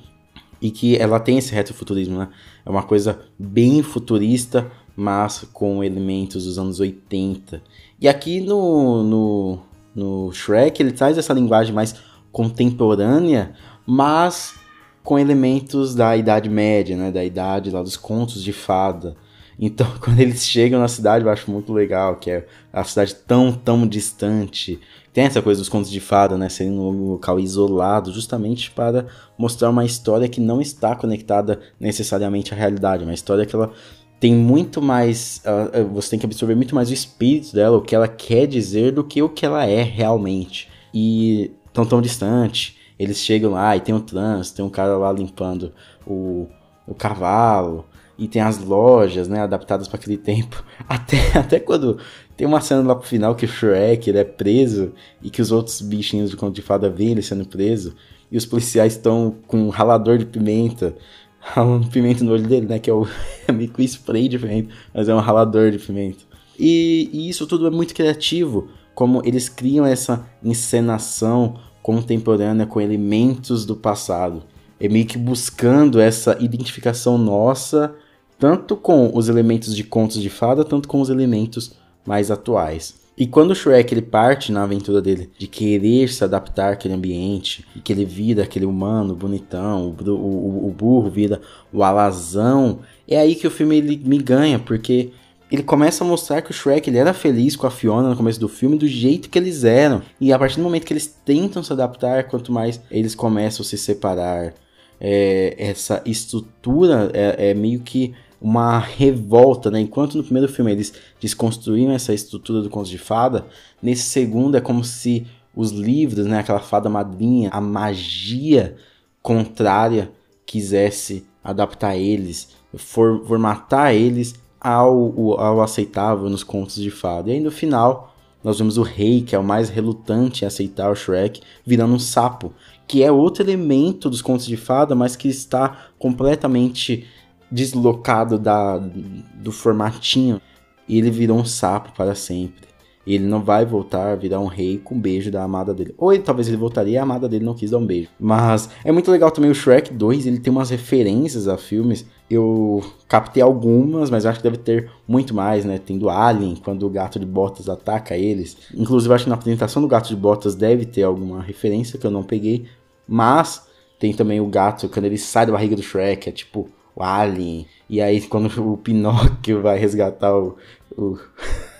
e 0.62 0.70
que 0.70 0.96
ela 0.96 1.18
tem 1.18 1.38
esse 1.38 1.52
retrofuturismo, 1.52 2.16
né? 2.16 2.28
É 2.64 2.70
uma 2.70 2.84
coisa 2.84 3.20
bem 3.36 3.82
futurista, 3.82 4.70
mas 4.94 5.44
com 5.52 5.82
elementos 5.82 6.44
dos 6.44 6.56
anos 6.56 6.78
80. 6.78 7.60
E 8.00 8.08
aqui 8.08 8.40
no, 8.40 9.02
no, 9.02 9.58
no 9.92 10.32
Shrek 10.32 10.80
ele 10.80 10.92
traz 10.92 11.18
essa 11.18 11.32
linguagem 11.32 11.74
mais 11.74 11.96
contemporânea, 12.30 13.54
mas 13.84 14.54
com 15.02 15.18
elementos 15.18 15.96
da 15.96 16.16
Idade 16.16 16.48
Média, 16.48 16.96
né? 16.96 17.10
Da 17.10 17.24
idade 17.24 17.70
lá 17.72 17.82
dos 17.82 17.96
contos 17.96 18.40
de 18.40 18.52
fada. 18.52 19.16
Então, 19.58 19.86
quando 20.00 20.20
eles 20.20 20.46
chegam 20.46 20.78
na 20.78 20.86
cidade, 20.86 21.24
eu 21.24 21.30
acho 21.30 21.50
muito 21.50 21.72
legal, 21.72 22.16
que 22.16 22.30
é 22.30 22.46
a 22.72 22.84
cidade 22.84 23.16
tão, 23.26 23.52
tão 23.52 23.84
distante. 23.84 24.78
Tem 25.12 25.24
essa 25.24 25.42
coisa 25.42 25.60
dos 25.60 25.68
contos 25.68 25.90
de 25.90 26.00
fada, 26.00 26.38
né? 26.38 26.48
Sendo 26.48 26.80
um 26.80 27.10
local 27.10 27.38
isolado, 27.38 28.12
justamente 28.12 28.70
para 28.70 29.06
mostrar 29.36 29.68
uma 29.68 29.84
história 29.84 30.28
que 30.28 30.40
não 30.40 30.60
está 30.60 30.96
conectada 30.96 31.60
necessariamente 31.78 32.54
à 32.54 32.56
realidade. 32.56 33.04
Uma 33.04 33.12
história 33.12 33.44
que 33.44 33.54
ela 33.54 33.72
tem 34.18 34.34
muito 34.34 34.80
mais. 34.80 35.42
Uh, 35.44 35.86
você 35.88 36.10
tem 36.10 36.18
que 36.18 36.24
absorver 36.24 36.54
muito 36.54 36.74
mais 36.74 36.88
o 36.88 36.94
espírito 36.94 37.52
dela, 37.52 37.76
o 37.76 37.82
que 37.82 37.94
ela 37.94 38.08
quer 38.08 38.46
dizer, 38.46 38.92
do 38.92 39.04
que 39.04 39.22
o 39.22 39.28
que 39.28 39.44
ela 39.44 39.66
é 39.66 39.82
realmente. 39.82 40.68
E 40.94 41.50
tão 41.72 41.84
tão 41.84 42.00
distante. 42.00 42.78
Eles 42.98 43.18
chegam 43.18 43.52
lá 43.52 43.76
e 43.76 43.80
tem 43.80 43.94
um 43.94 44.00
trânsito, 44.00 44.56
tem 44.56 44.64
um 44.64 44.70
cara 44.70 44.96
lá 44.96 45.10
limpando 45.10 45.74
o, 46.06 46.46
o 46.86 46.94
cavalo 46.94 47.84
e 48.16 48.28
tem 48.28 48.40
as 48.40 48.58
lojas, 48.58 49.26
né, 49.26 49.40
adaptadas 49.40 49.88
para 49.88 49.98
aquele 49.98 50.16
tempo. 50.16 50.62
Até, 50.88 51.36
até 51.36 51.58
quando 51.58 51.98
Tem 52.42 52.48
uma 52.48 52.60
cena 52.60 52.82
lá 52.82 52.96
pro 52.96 53.06
final 53.06 53.36
que 53.36 53.44
o 53.44 53.48
Shrek 53.48 54.10
ele 54.10 54.18
é 54.18 54.24
preso 54.24 54.90
e 55.22 55.30
que 55.30 55.40
os 55.40 55.52
outros 55.52 55.80
bichinhos 55.80 56.28
de 56.28 56.36
conto 56.36 56.56
de 56.56 56.60
fada 56.60 56.90
veem 56.90 57.12
ele 57.12 57.22
sendo 57.22 57.46
preso 57.46 57.94
e 58.32 58.36
os 58.36 58.44
policiais 58.44 58.94
estão 58.94 59.36
com 59.46 59.58
um 59.58 59.68
ralador 59.68 60.18
de 60.18 60.26
pimenta, 60.26 60.92
ralando 61.38 61.86
pimenta 61.86 62.24
no 62.24 62.32
olho 62.32 62.42
dele, 62.42 62.66
né? 62.66 62.80
Que 62.80 62.90
é, 62.90 62.92
o, 62.92 63.06
é 63.46 63.52
meio 63.52 63.70
que 63.70 63.84
spray 63.84 64.26
de 64.26 64.40
pimenta, 64.40 64.74
mas 64.92 65.08
é 65.08 65.14
um 65.14 65.20
ralador 65.20 65.70
de 65.70 65.78
pimenta. 65.78 66.24
E, 66.58 67.08
e 67.12 67.28
isso 67.28 67.46
tudo 67.46 67.64
é 67.64 67.70
muito 67.70 67.94
criativo, 67.94 68.66
como 68.92 69.22
eles 69.24 69.48
criam 69.48 69.86
essa 69.86 70.26
encenação 70.42 71.54
contemporânea 71.80 72.66
com 72.66 72.80
elementos 72.80 73.64
do 73.64 73.76
passado. 73.76 74.42
É 74.80 74.88
meio 74.88 75.06
que 75.06 75.16
buscando 75.16 76.00
essa 76.00 76.36
identificação 76.40 77.16
nossa, 77.16 77.94
tanto 78.36 78.74
com 78.74 79.12
os 79.14 79.28
elementos 79.28 79.76
de 79.76 79.84
contos 79.84 80.20
de 80.20 80.28
fada, 80.28 80.64
tanto 80.64 80.88
com 80.88 81.00
os 81.00 81.08
elementos 81.08 81.80
mais 82.04 82.30
atuais. 82.30 83.00
E 83.16 83.26
quando 83.26 83.50
o 83.50 83.54
Shrek 83.54 83.92
ele 83.92 84.02
parte 84.02 84.50
na 84.50 84.62
aventura 84.62 85.02
dele 85.02 85.30
de 85.38 85.46
querer 85.46 86.08
se 86.08 86.24
adaptar 86.24 86.72
àquele 86.72 86.94
ambiente, 86.94 87.64
e 87.76 87.80
que 87.80 87.92
ele 87.92 88.04
vira 88.04 88.42
aquele 88.42 88.64
humano 88.64 89.14
bonitão, 89.14 89.94
o, 89.98 90.10
o, 90.10 90.68
o 90.68 90.70
burro 90.70 91.10
vira 91.10 91.40
o 91.72 91.82
alazão, 91.82 92.80
é 93.06 93.18
aí 93.18 93.34
que 93.34 93.46
o 93.46 93.50
filme 93.50 93.76
ele 93.76 94.00
me 94.02 94.18
ganha, 94.18 94.58
porque 94.58 95.10
ele 95.52 95.62
começa 95.62 96.02
a 96.02 96.06
mostrar 96.06 96.40
que 96.40 96.50
o 96.50 96.54
Shrek 96.54 96.88
ele 96.88 96.96
era 96.96 97.12
feliz 97.12 97.54
com 97.54 97.66
a 97.66 97.70
Fiona 97.70 98.08
no 98.08 98.16
começo 98.16 98.40
do 98.40 98.48
filme 98.48 98.78
do 98.78 98.88
jeito 98.88 99.28
que 99.28 99.38
eles 99.38 99.64
eram. 99.64 100.00
E 100.18 100.32
a 100.32 100.38
partir 100.38 100.56
do 100.56 100.62
momento 100.62 100.86
que 100.86 100.94
eles 100.94 101.06
tentam 101.06 101.62
se 101.62 101.70
adaptar, 101.70 102.24
quanto 102.24 102.50
mais 102.50 102.80
eles 102.90 103.14
começam 103.14 103.62
a 103.62 103.66
se 103.66 103.76
separar, 103.76 104.54
é, 104.98 105.54
essa 105.58 106.00
estrutura 106.06 107.10
é, 107.12 107.50
é, 107.50 107.54
meio 107.54 107.80
que 107.80 108.14
uma 108.42 108.78
revolta, 108.78 109.70
né? 109.70 109.80
Enquanto 109.80 110.16
no 110.16 110.24
primeiro 110.24 110.48
filme 110.48 110.72
eles 110.72 110.92
desconstruíam 111.20 111.92
essa 111.92 112.12
estrutura 112.12 112.60
do 112.60 112.68
conto 112.68 112.90
de 112.90 112.98
fada, 112.98 113.46
nesse 113.80 114.02
segundo 114.02 114.56
é 114.56 114.60
como 114.60 114.82
se 114.82 115.26
os 115.54 115.70
livros, 115.70 116.26
né, 116.26 116.40
aquela 116.40 116.58
fada 116.58 116.88
madrinha, 116.88 117.50
a 117.52 117.60
magia 117.60 118.74
contrária 119.22 120.10
quisesse 120.44 121.24
adaptar 121.44 121.96
eles, 121.96 122.48
for, 122.74 123.24
formatar 123.24 123.94
eles 123.94 124.34
ao, 124.60 125.38
ao 125.38 125.60
aceitável 125.60 126.28
nos 126.28 126.42
contos 126.42 126.76
de 126.76 126.90
fada. 126.90 127.30
E 127.30 127.34
aí 127.34 127.40
no 127.40 127.50
final, 127.50 128.12
nós 128.42 128.58
vemos 128.58 128.76
o 128.76 128.82
rei, 128.82 129.22
que 129.22 129.36
é 129.36 129.38
o 129.38 129.44
mais 129.44 129.68
relutante 129.68 130.42
em 130.42 130.48
aceitar 130.48 130.90
o 130.90 130.96
Shrek, 130.96 131.40
virando 131.64 131.94
um 131.94 131.98
sapo, 131.98 132.52
que 132.88 133.04
é 133.04 133.12
outro 133.12 133.44
elemento 133.44 134.10
dos 134.10 134.22
contos 134.22 134.46
de 134.46 134.56
fada, 134.56 134.94
mas 134.94 135.14
que 135.14 135.28
está 135.28 135.86
completamente 135.98 137.06
deslocado 137.52 138.38
da, 138.38 138.78
do 138.78 139.52
formatinho. 139.52 140.40
E 140.88 140.98
ele 140.98 141.10
virou 141.10 141.38
um 141.38 141.44
sapo 141.44 141.92
para 141.92 142.14
sempre. 142.14 142.72
Ele 143.06 143.24
não 143.24 143.42
vai 143.42 143.66
voltar 143.66 144.12
a 144.12 144.16
virar 144.16 144.38
um 144.38 144.46
rei 144.46 144.78
com 144.78 144.94
um 144.94 145.00
beijo 145.00 145.30
da 145.30 145.42
amada 145.42 145.74
dele. 145.74 145.92
Ou 145.98 146.12
ele, 146.12 146.22
talvez 146.22 146.46
ele 146.46 146.56
voltaria 146.56 146.94
e 146.94 146.98
a 146.98 147.02
amada 147.02 147.28
dele 147.28 147.44
não 147.44 147.54
quis 147.54 147.70
dar 147.70 147.78
um 147.78 147.86
beijo. 147.86 148.08
Mas 148.18 148.68
é 148.84 148.92
muito 148.92 149.10
legal 149.10 149.30
também 149.30 149.50
o 149.50 149.54
Shrek 149.54 149.92
2, 149.92 150.26
ele 150.26 150.38
tem 150.38 150.52
umas 150.52 150.70
referências 150.70 151.48
a 151.48 151.56
filmes. 151.58 152.06
Eu 152.30 152.82
captei 153.08 153.42
algumas, 153.42 154.08
mas 154.08 154.24
acho 154.24 154.38
que 154.38 154.44
deve 154.44 154.58
ter 154.58 154.88
muito 155.06 155.34
mais, 155.34 155.64
né? 155.64 155.78
Tem 155.78 155.98
do 155.98 156.08
Alien, 156.08 156.56
quando 156.56 156.86
o 156.86 156.90
gato 156.90 157.18
de 157.18 157.26
botas 157.26 157.68
ataca 157.68 158.16
eles. 158.16 158.56
Inclusive, 158.72 159.12
acho 159.12 159.24
que 159.24 159.30
na 159.30 159.36
apresentação 159.36 159.82
do 159.82 159.88
gato 159.88 160.08
de 160.08 160.16
botas 160.16 160.54
deve 160.54 160.84
ter 160.84 161.02
alguma 161.02 161.42
referência 161.42 161.98
que 161.98 162.06
eu 162.06 162.10
não 162.10 162.22
peguei. 162.22 162.66
Mas 163.06 163.66
tem 163.98 164.12
também 164.12 164.40
o 164.40 164.46
gato, 164.46 164.88
quando 164.88 165.06
ele 165.06 165.18
sai 165.18 165.44
da 165.44 165.52
barriga 165.52 165.74
do 165.74 165.82
Shrek, 165.82 166.28
é 166.28 166.32
tipo 166.32 166.68
o 166.94 167.02
Alien. 167.02 167.66
E 167.88 168.00
aí, 168.00 168.20
quando 168.22 168.46
o 168.60 168.76
Pinóquio 168.76 169.62
vai 169.62 169.78
resgatar 169.78 170.36
o, 170.36 170.56
o 170.96 171.18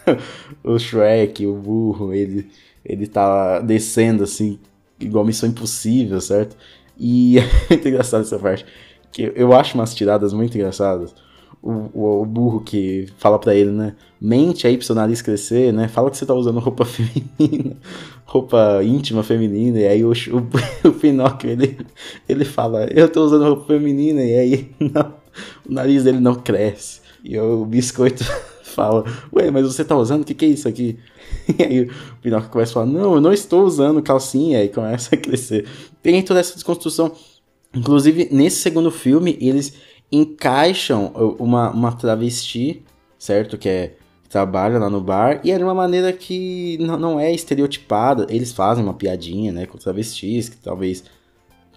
o 0.63 0.79
Shrek, 0.79 1.47
o 1.47 1.55
burro, 1.55 2.13
ele, 2.13 2.49
ele 2.85 3.07
tá 3.07 3.61
descendo 3.61 4.25
assim, 4.25 4.59
igual 5.01 5.25
Missão 5.25 5.49
Impossível, 5.49 6.21
certo? 6.21 6.57
E 6.99 7.39
é 7.39 7.43
muito 7.69 7.89
engraçado 7.89 8.23
essa 8.23 8.39
parte. 8.39 8.65
Que 9.11 9.33
eu 9.35 9.53
acho 9.53 9.75
umas 9.75 9.95
tiradas 9.95 10.33
muito 10.33 10.57
engraçadas. 10.57 11.15
O, 11.63 11.71
o, 11.71 12.23
o, 12.23 12.27
burro 12.27 12.61
que 12.61 13.07
fala 13.19 13.39
pra 13.39 13.55
ele, 13.55 13.71
né? 13.71 13.95
Mente 14.21 14.67
aí 14.67 14.77
pro 14.77 14.85
seu 14.85 14.97
nariz 14.97 15.23
crescer, 15.23 15.73
né? 15.73 15.87
Fala 15.87 16.11
que 16.11 16.17
você 16.17 16.27
tá 16.27 16.35
usando 16.35 16.59
roupa 16.59 16.85
feminina, 16.87 17.77
roupa 18.33 18.81
íntima 18.83 19.23
feminina. 19.23 19.79
E 19.79 19.87
aí 19.87 20.05
o, 20.05 20.11
o, 20.11 20.89
o 20.89 20.93
Pinóquio, 20.93 21.51
ele, 21.51 21.79
ele 22.27 22.45
fala, 22.47 22.87
eu 22.87 23.07
tô 23.09 23.23
usando 23.23 23.45
roupa 23.45 23.67
feminina. 23.67 24.25
E 24.25 24.35
aí 24.35 24.71
não, 24.81 25.15
o 25.69 25.73
nariz 25.73 26.05
dele 26.05 26.19
não 26.19 26.35
cresce. 26.35 27.03
E 27.23 27.39
o 27.39 27.67
biscoito 27.67 28.25
fala, 28.65 29.05
ué, 29.35 29.51
mas 29.51 29.67
você 29.67 29.85
tá 29.85 29.95
usando? 29.95 30.23
O 30.23 30.25
que, 30.25 30.35
que 30.35 30.47
é 30.47 30.49
isso 30.49 30.67
aqui? 30.67 30.99
E 31.59 31.63
aí 31.63 31.81
o 31.83 31.91
Pinóquio 32.21 32.51
começa 32.51 32.73
a 32.73 32.75
falar, 32.75 32.87
não, 32.87 33.15
eu 33.15 33.21
não 33.21 33.33
estou 33.33 33.65
usando 33.65 34.03
calcinha, 34.03 34.63
e 34.63 34.69
começa 34.69 35.15
a 35.15 35.19
crescer. 35.19 35.67
Tem 36.03 36.23
toda 36.23 36.39
essa 36.39 36.55
desconstrução. 36.55 37.11
Inclusive, 37.75 38.29
nesse 38.31 38.61
segundo 38.61 38.91
filme, 38.91 39.37
eles 39.41 39.75
encaixam 40.11 41.11
uma, 41.39 41.71
uma 41.71 41.93
travesti, 41.93 42.83
certo? 43.19 43.57
Que 43.57 43.69
é 43.69 43.95
trabalha 44.33 44.79
lá 44.79 44.89
no 44.89 45.01
bar, 45.01 45.43
e 45.45 45.53
é 45.53 45.59
de 45.59 45.63
uma 45.63 45.75
maneira 45.75 46.11
que 46.11 46.79
não, 46.81 47.21
é 47.21 47.31
estereotipada. 47.31 48.27
Eles 48.31 48.51
fazem 48.51 48.83
uma 48.83 48.95
piadinha, 48.95 49.53
né, 49.53 49.67
com 49.67 49.77
travestis, 49.77 50.49
que 50.49 50.57
talvez 50.57 51.05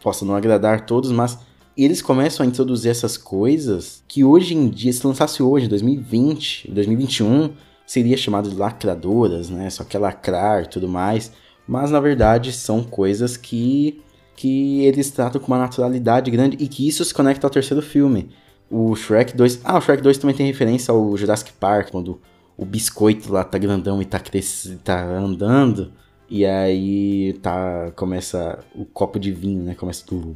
possa 0.01 0.23
não 0.23 0.33
agradar 0.33 0.85
todos, 0.85 1.11
mas 1.11 1.37
eles 1.75 2.01
começam 2.01 2.45
a 2.45 2.47
introduzir 2.47 2.89
essas 2.89 3.17
coisas 3.17 4.01
que 4.07 4.23
hoje 4.23 4.55
em 4.55 4.69
dia, 4.69 4.93
se 4.93 5.05
lançasse 5.05 5.43
hoje, 5.43 5.67
2020, 5.67 6.71
2021, 6.71 7.51
seria 7.85 8.15
chamado 8.15 8.49
de 8.49 8.55
lacradoras, 8.55 9.49
né? 9.49 9.69
Só 9.69 9.83
que 9.83 9.97
é 9.97 9.99
lacrar 9.99 10.63
e 10.63 10.67
tudo 10.67 10.87
mais. 10.87 11.33
Mas 11.67 11.91
na 11.91 11.99
verdade 11.99 12.53
são 12.53 12.81
coisas 12.81 13.35
que, 13.35 14.01
que 14.33 14.85
eles 14.85 15.11
tratam 15.11 15.41
com 15.41 15.47
uma 15.47 15.59
naturalidade 15.59 16.31
grande 16.31 16.55
e 16.57 16.69
que 16.69 16.87
isso 16.87 17.03
se 17.03 17.13
conecta 17.13 17.45
ao 17.45 17.51
terceiro 17.51 17.83
filme. 17.83 18.29
O 18.71 18.95
Shrek 18.95 19.35
2. 19.35 19.59
Ah, 19.65 19.77
o 19.77 19.81
Shrek 19.81 20.01
2 20.01 20.17
também 20.19 20.35
tem 20.35 20.45
referência 20.45 20.93
ao 20.93 21.17
Jurassic 21.17 21.51
Park, 21.59 21.89
quando 21.91 22.21
o 22.57 22.65
biscoito 22.65 23.31
lá 23.31 23.43
tá 23.43 23.57
grandão 23.57 24.01
e 24.01 24.05
tá, 24.05 24.19
cres... 24.19 24.77
tá 24.83 25.03
andando. 25.03 25.91
E 26.29 26.45
aí 26.45 27.33
tá. 27.41 27.91
Começa 27.95 28.59
o 28.73 28.85
copo 28.85 29.19
de 29.19 29.31
vinho, 29.31 29.63
né? 29.63 29.75
Começa. 29.75 30.05
Do, 30.05 30.35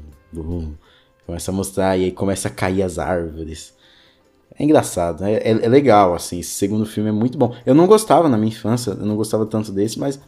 Começa 1.26 1.52
a 1.52 1.54
mostrar 1.54 1.96
e 1.96 2.06
aí 2.06 2.12
começa 2.12 2.48
a 2.48 2.52
cair 2.52 2.82
as 2.82 2.98
árvores. 2.98 3.76
É 4.58 4.64
engraçado, 4.64 5.24
é, 5.24 5.34
é, 5.36 5.52
é, 5.52 5.70
legal, 5.70 6.16
assim. 6.16 6.40
Esse 6.40 6.52
segundo 6.52 6.88
filme 6.88 7.10
é 7.10 7.12
muito 7.14 7.38
bom. 7.38 7.56
Eu 7.66 7.76
não 7.76 7.86
gostava 7.86 8.28
na 8.28 8.36
minha 8.36 8.50
infância, 8.50 8.92
eu 8.92 9.06
não 9.06 9.16
gostava 9.16 9.46
tanto 9.46 9.72
desse, 9.72 10.00
mas 10.00 10.20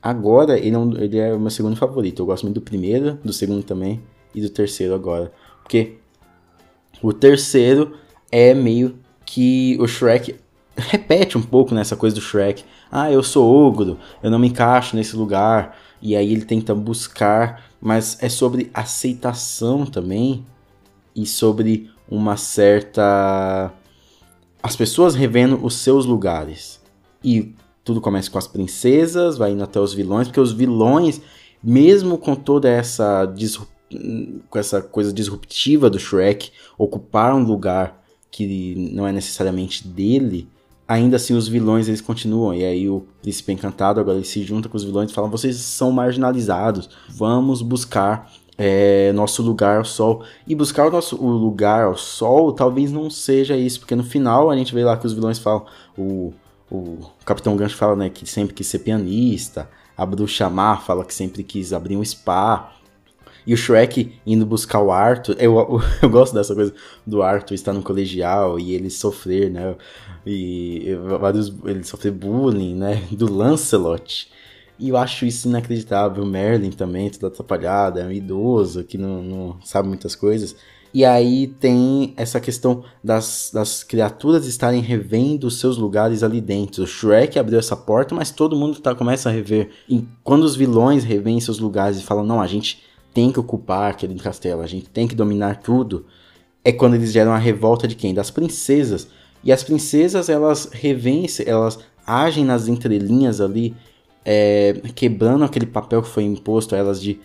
agora 0.00 0.56
ele 0.56 0.76
é, 0.76 0.78
um, 0.78 0.96
ele 0.96 1.18
é 1.18 1.34
o 1.34 1.40
meu 1.40 1.50
segundo 1.50 1.76
favorito. 1.76 2.22
Eu 2.22 2.26
gosto 2.26 2.44
muito 2.44 2.54
do 2.54 2.60
primeiro, 2.60 3.18
do 3.24 3.32
segundo 3.32 3.64
também, 3.64 4.00
e 4.32 4.40
do 4.40 4.48
terceiro 4.48 4.94
agora. 4.94 5.32
Porque 5.62 5.98
o 7.02 7.12
terceiro 7.12 7.96
é 8.30 8.54
meio 8.54 8.96
que 9.26 9.76
o 9.80 9.88
Shrek 9.88 10.36
repete 10.76 11.38
um 11.38 11.42
pouco 11.42 11.74
nessa 11.74 11.96
coisa 11.96 12.14
do 12.14 12.22
Shrek. 12.22 12.64
Ah, 12.90 13.10
eu 13.10 13.22
sou 13.22 13.50
ogro, 13.52 13.98
eu 14.22 14.30
não 14.30 14.38
me 14.38 14.48
encaixo 14.48 14.96
nesse 14.96 15.16
lugar. 15.16 15.76
E 16.02 16.14
aí 16.14 16.32
ele 16.32 16.44
tenta 16.44 16.74
buscar 16.74 17.62
mas 17.84 18.16
é 18.22 18.30
sobre 18.30 18.70
aceitação 18.72 19.84
também 19.84 20.46
e 21.14 21.26
sobre 21.26 21.90
uma 22.08 22.34
certa. 22.34 23.70
As 24.62 24.74
pessoas 24.74 25.14
revendo 25.14 25.62
os 25.62 25.74
seus 25.74 26.06
lugares. 26.06 26.80
E 27.22 27.54
tudo 27.84 28.00
começa 28.00 28.30
com 28.30 28.38
as 28.38 28.48
princesas, 28.48 29.36
vai 29.36 29.52
indo 29.52 29.62
até 29.62 29.78
os 29.78 29.92
vilões, 29.92 30.28
porque 30.28 30.40
os 30.40 30.50
vilões, 30.50 31.20
mesmo 31.62 32.16
com 32.16 32.34
toda 32.34 32.70
essa, 32.70 33.30
com 34.48 34.58
essa 34.58 34.80
coisa 34.80 35.12
disruptiva 35.12 35.90
do 35.90 35.98
Shrek, 35.98 36.52
ocupar 36.78 37.34
um 37.34 37.44
lugar 37.44 38.02
que 38.30 38.90
não 38.94 39.06
é 39.06 39.12
necessariamente 39.12 39.86
dele, 39.86 40.48
ainda 40.86 41.16
assim 41.16 41.34
os 41.34 41.48
vilões 41.48 41.88
eles 41.88 42.00
continuam. 42.00 42.54
E 42.54 42.64
aí 42.64 42.88
o 42.88 43.06
príncipe 43.22 43.52
encantado 43.52 44.00
agora 44.00 44.18
ele 44.18 44.26
se 44.26 44.42
junta 44.42 44.68
com 44.68 44.76
os 44.76 44.84
vilões 44.84 45.10
e 45.10 45.14
fala: 45.14 45.28
vocês 45.28 45.56
são 45.56 45.90
marginalizados, 45.90 46.88
vamos 47.08 47.62
buscar 47.62 48.30
é, 48.56 49.12
nosso 49.12 49.42
lugar 49.42 49.78
ao 49.78 49.84
sol. 49.84 50.24
E 50.46 50.54
buscar 50.54 50.86
o 50.86 50.90
nosso 50.90 51.16
o 51.16 51.28
lugar 51.28 51.84
ao 51.84 51.96
sol 51.96 52.52
talvez 52.52 52.92
não 52.92 53.10
seja 53.10 53.56
isso, 53.56 53.80
porque 53.80 53.96
no 53.96 54.04
final 54.04 54.50
a 54.50 54.56
gente 54.56 54.74
vê 54.74 54.84
lá 54.84 54.96
que 54.96 55.06
os 55.06 55.12
vilões 55.12 55.38
falam: 55.38 55.64
o, 55.96 56.32
o 56.70 56.98
Capitão 57.24 57.56
Gancho 57.56 57.76
fala 57.76 57.96
né, 57.96 58.10
que 58.10 58.26
sempre 58.26 58.54
quis 58.54 58.66
ser 58.66 58.80
pianista, 58.80 59.68
a 59.96 60.04
Bruxa 60.04 60.48
Má 60.48 60.76
fala 60.76 61.04
que 61.04 61.14
sempre 61.14 61.42
quis 61.42 61.72
abrir 61.72 61.96
um 61.96 62.04
spa. 62.04 62.72
E 63.46 63.52
o 63.52 63.56
Shrek 63.56 64.12
indo 64.26 64.46
buscar 64.46 64.80
o 64.80 64.90
Arthur. 64.90 65.36
Eu, 65.38 65.80
eu, 66.02 66.08
gosto 66.08 66.34
dessa 66.34 66.54
coisa 66.54 66.72
do 67.06 67.22
Arthur 67.22 67.54
estar 67.54 67.72
no 67.72 67.82
colegial 67.82 68.58
e 68.58 68.72
ele 68.72 68.90
sofrer, 68.90 69.50
né? 69.50 69.76
E 70.26 70.96
vários, 71.20 71.52
ele 71.64 71.84
sofrer 71.84 72.12
bullying, 72.12 72.74
né? 72.74 73.02
Do 73.12 73.30
Lancelot. 73.30 74.30
E 74.78 74.88
eu 74.88 74.96
acho 74.96 75.26
isso 75.26 75.48
inacreditável. 75.48 76.24
O 76.24 76.26
Merlin 76.26 76.70
também, 76.70 77.10
tudo 77.10 77.26
atrapalhado, 77.26 78.00
é 78.00 78.04
um 78.04 78.10
idoso 78.10 78.82
que 78.82 78.98
não, 78.98 79.22
não 79.22 79.56
sabe 79.62 79.88
muitas 79.88 80.16
coisas. 80.16 80.56
E 80.94 81.04
aí 81.04 81.48
tem 81.48 82.14
essa 82.16 82.38
questão 82.38 82.84
das, 83.02 83.50
das 83.52 83.82
criaturas 83.82 84.46
estarem 84.46 84.80
revendo 84.80 85.48
os 85.48 85.58
seus 85.58 85.76
lugares 85.76 86.22
ali 86.22 86.40
dentro. 86.40 86.84
O 86.84 86.86
Shrek 86.86 87.36
abriu 87.36 87.58
essa 87.58 87.76
porta, 87.76 88.14
mas 88.14 88.30
todo 88.30 88.56
mundo 88.56 88.80
tá, 88.80 88.94
começa 88.94 89.28
a 89.28 89.32
rever. 89.32 89.70
E 89.88 90.04
quando 90.22 90.44
os 90.44 90.54
vilões 90.54 91.02
revêem 91.02 91.40
seus 91.40 91.58
lugares 91.58 91.98
e 91.98 92.04
falam, 92.04 92.24
não, 92.24 92.40
a 92.40 92.46
gente 92.46 92.80
tem 93.14 93.32
que 93.32 93.38
ocupar 93.40 93.90
aquele 93.90 94.14
castelo, 94.16 94.60
a 94.60 94.66
gente 94.66 94.90
tem 94.90 95.06
que 95.06 95.14
dominar 95.14 95.62
tudo, 95.62 96.04
é 96.64 96.72
quando 96.72 96.94
eles 96.94 97.12
geram 97.12 97.32
a 97.32 97.38
revolta 97.38 97.86
de 97.86 97.94
quem? 97.94 98.12
Das 98.12 98.30
princesas. 98.30 99.06
E 99.42 99.52
as 99.52 99.62
princesas, 99.62 100.28
elas 100.28 100.68
revêem, 100.72 101.26
elas 101.46 101.78
agem 102.06 102.44
nas 102.44 102.66
entrelinhas 102.66 103.40
ali, 103.40 103.74
é, 104.24 104.74
quebrando 104.94 105.44
aquele 105.44 105.66
papel 105.66 106.02
que 106.02 106.08
foi 106.08 106.24
imposto 106.24 106.74
a 106.74 106.78
elas 106.78 107.00
de 107.00 107.20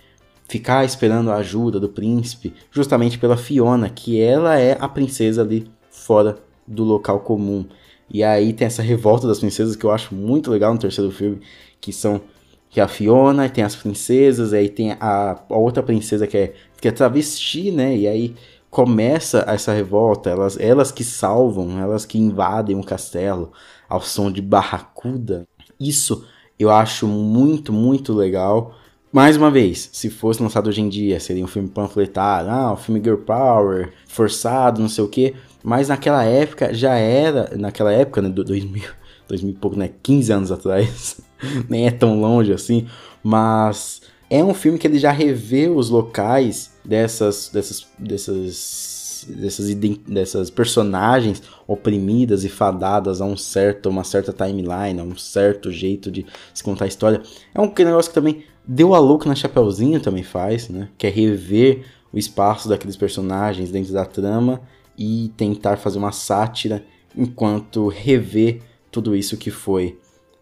ficar 0.47 0.83
esperando 0.83 1.31
a 1.31 1.35
ajuda 1.35 1.79
do 1.79 1.89
príncipe, 1.89 2.53
justamente 2.71 3.17
pela 3.17 3.37
Fiona, 3.37 3.89
que 3.89 4.19
ela 4.19 4.59
é 4.59 4.77
a 4.79 4.87
princesa 4.87 5.41
ali 5.41 5.69
fora 5.89 6.37
do 6.67 6.83
local 6.83 7.21
comum. 7.21 7.65
E 8.11 8.23
aí 8.23 8.51
tem 8.51 8.65
essa 8.65 8.81
revolta 8.81 9.27
das 9.27 9.39
princesas 9.39 9.75
que 9.75 9.85
eu 9.85 9.91
acho 9.91 10.13
muito 10.13 10.51
legal 10.51 10.73
no 10.73 10.79
terceiro 10.79 11.11
filme, 11.11 11.39
que 11.79 11.93
são 11.93 12.21
que 12.69 12.79
é 12.79 12.83
a 12.83 12.87
Fiona, 12.87 13.49
tem 13.49 13.63
as 13.63 13.75
princesas, 13.75 14.53
aí 14.53 14.69
tem 14.69 14.91
a, 14.93 15.39
a, 15.49 15.57
outra 15.57 15.81
princesa 15.81 16.27
que 16.27 16.37
é, 16.37 16.53
que 16.79 16.87
é 16.87 16.91
travesti, 16.91 17.71
né? 17.71 17.95
E 17.95 18.07
aí 18.07 18.35
começa 18.69 19.43
essa 19.47 19.73
revolta, 19.73 20.29
elas, 20.29 20.57
elas 20.59 20.91
que 20.91 21.03
salvam, 21.03 21.79
elas 21.79 22.05
que 22.05 22.19
invadem 22.19 22.75
o 22.75 22.83
castelo 22.83 23.51
ao 23.87 24.01
som 24.01 24.31
de 24.31 24.41
barracuda. 24.41 25.47
Isso 25.79 26.25
eu 26.59 26.69
acho 26.69 27.07
muito, 27.07 27.73
muito 27.73 28.13
legal. 28.13 28.75
Mais 29.11 29.35
uma 29.35 29.49
vez, 29.49 29.89
se 29.91 30.09
fosse 30.09 30.43
lançado 30.43 30.67
hoje 30.67 30.81
em 30.81 30.89
dia, 30.89 31.19
seria 31.19 31.43
um 31.43 31.47
filme 31.47 31.67
panfletado, 31.67 32.49
ah, 32.49 32.73
um 32.73 32.77
filme 32.77 33.01
girl 33.03 33.17
power, 33.17 33.91
forçado, 34.07 34.81
não 34.81 34.89
sei 34.89 35.03
o 35.03 35.07
quê. 35.07 35.33
Mas 35.63 35.87
naquela 35.87 36.23
época 36.23 36.73
já 36.73 36.93
era, 36.93 37.49
naquela 37.57 37.91
época, 37.91 38.21
né, 38.21 38.29
do 38.29 38.43
2000, 38.43 38.83
2000 39.29 39.53
e 39.53 39.57
pouco, 39.57 39.77
né, 39.77 39.91
15 40.03 40.33
anos 40.33 40.51
atrás, 40.51 41.21
nem 41.69 41.87
é 41.87 41.91
tão 41.91 42.19
longe 42.19 42.51
assim, 42.51 42.87
mas 43.23 44.01
é 44.29 44.43
um 44.43 44.53
filme 44.53 44.77
que 44.77 44.85
ele 44.85 44.99
já 44.99 45.11
revê 45.11 45.69
os 45.69 45.89
locais 45.89 46.73
dessas, 46.83 47.49
dessas, 47.53 47.87
dessas, 47.97 49.25
dessas, 49.29 49.75
dessas 50.07 50.49
personagens 50.49 51.41
oprimidas 51.65 52.43
e 52.43 52.49
fadadas 52.49 53.21
a 53.21 53.25
um 53.25 53.37
certo, 53.37 53.87
uma 53.87 54.03
certa 54.03 54.33
timeline, 54.33 54.99
a 54.99 55.03
um 55.03 55.15
certo 55.15 55.71
jeito 55.71 56.11
de 56.11 56.25
se 56.53 56.61
contar 56.61 56.85
a 56.85 56.89
história. 56.89 57.21
É 57.55 57.61
um 57.61 57.71
negócio 57.77 58.11
que 58.11 58.15
também 58.15 58.43
Deu 58.71 58.93
a 58.93 58.99
louco 58.99 59.27
na 59.27 59.33
Chapeuzinho 59.33 59.99
também 59.99 60.21
faz, 60.21 60.69
né? 60.69 60.89
Que 60.95 61.07
é 61.07 61.09
rever 61.09 61.85
o 62.13 62.19
espaço 62.19 62.69
daqueles 62.69 62.95
personagens 62.95 63.71
dentro 63.71 63.91
da 63.91 64.05
trama 64.05 64.61
e 64.95 65.31
tentar 65.35 65.77
fazer 65.77 65.97
uma 65.97 66.11
sátira 66.11 66.85
enquanto 67.17 67.87
rever 67.87 68.61
tudo 68.91 69.15
isso 69.15 69.37
que 69.37 69.51
foi 69.51 69.97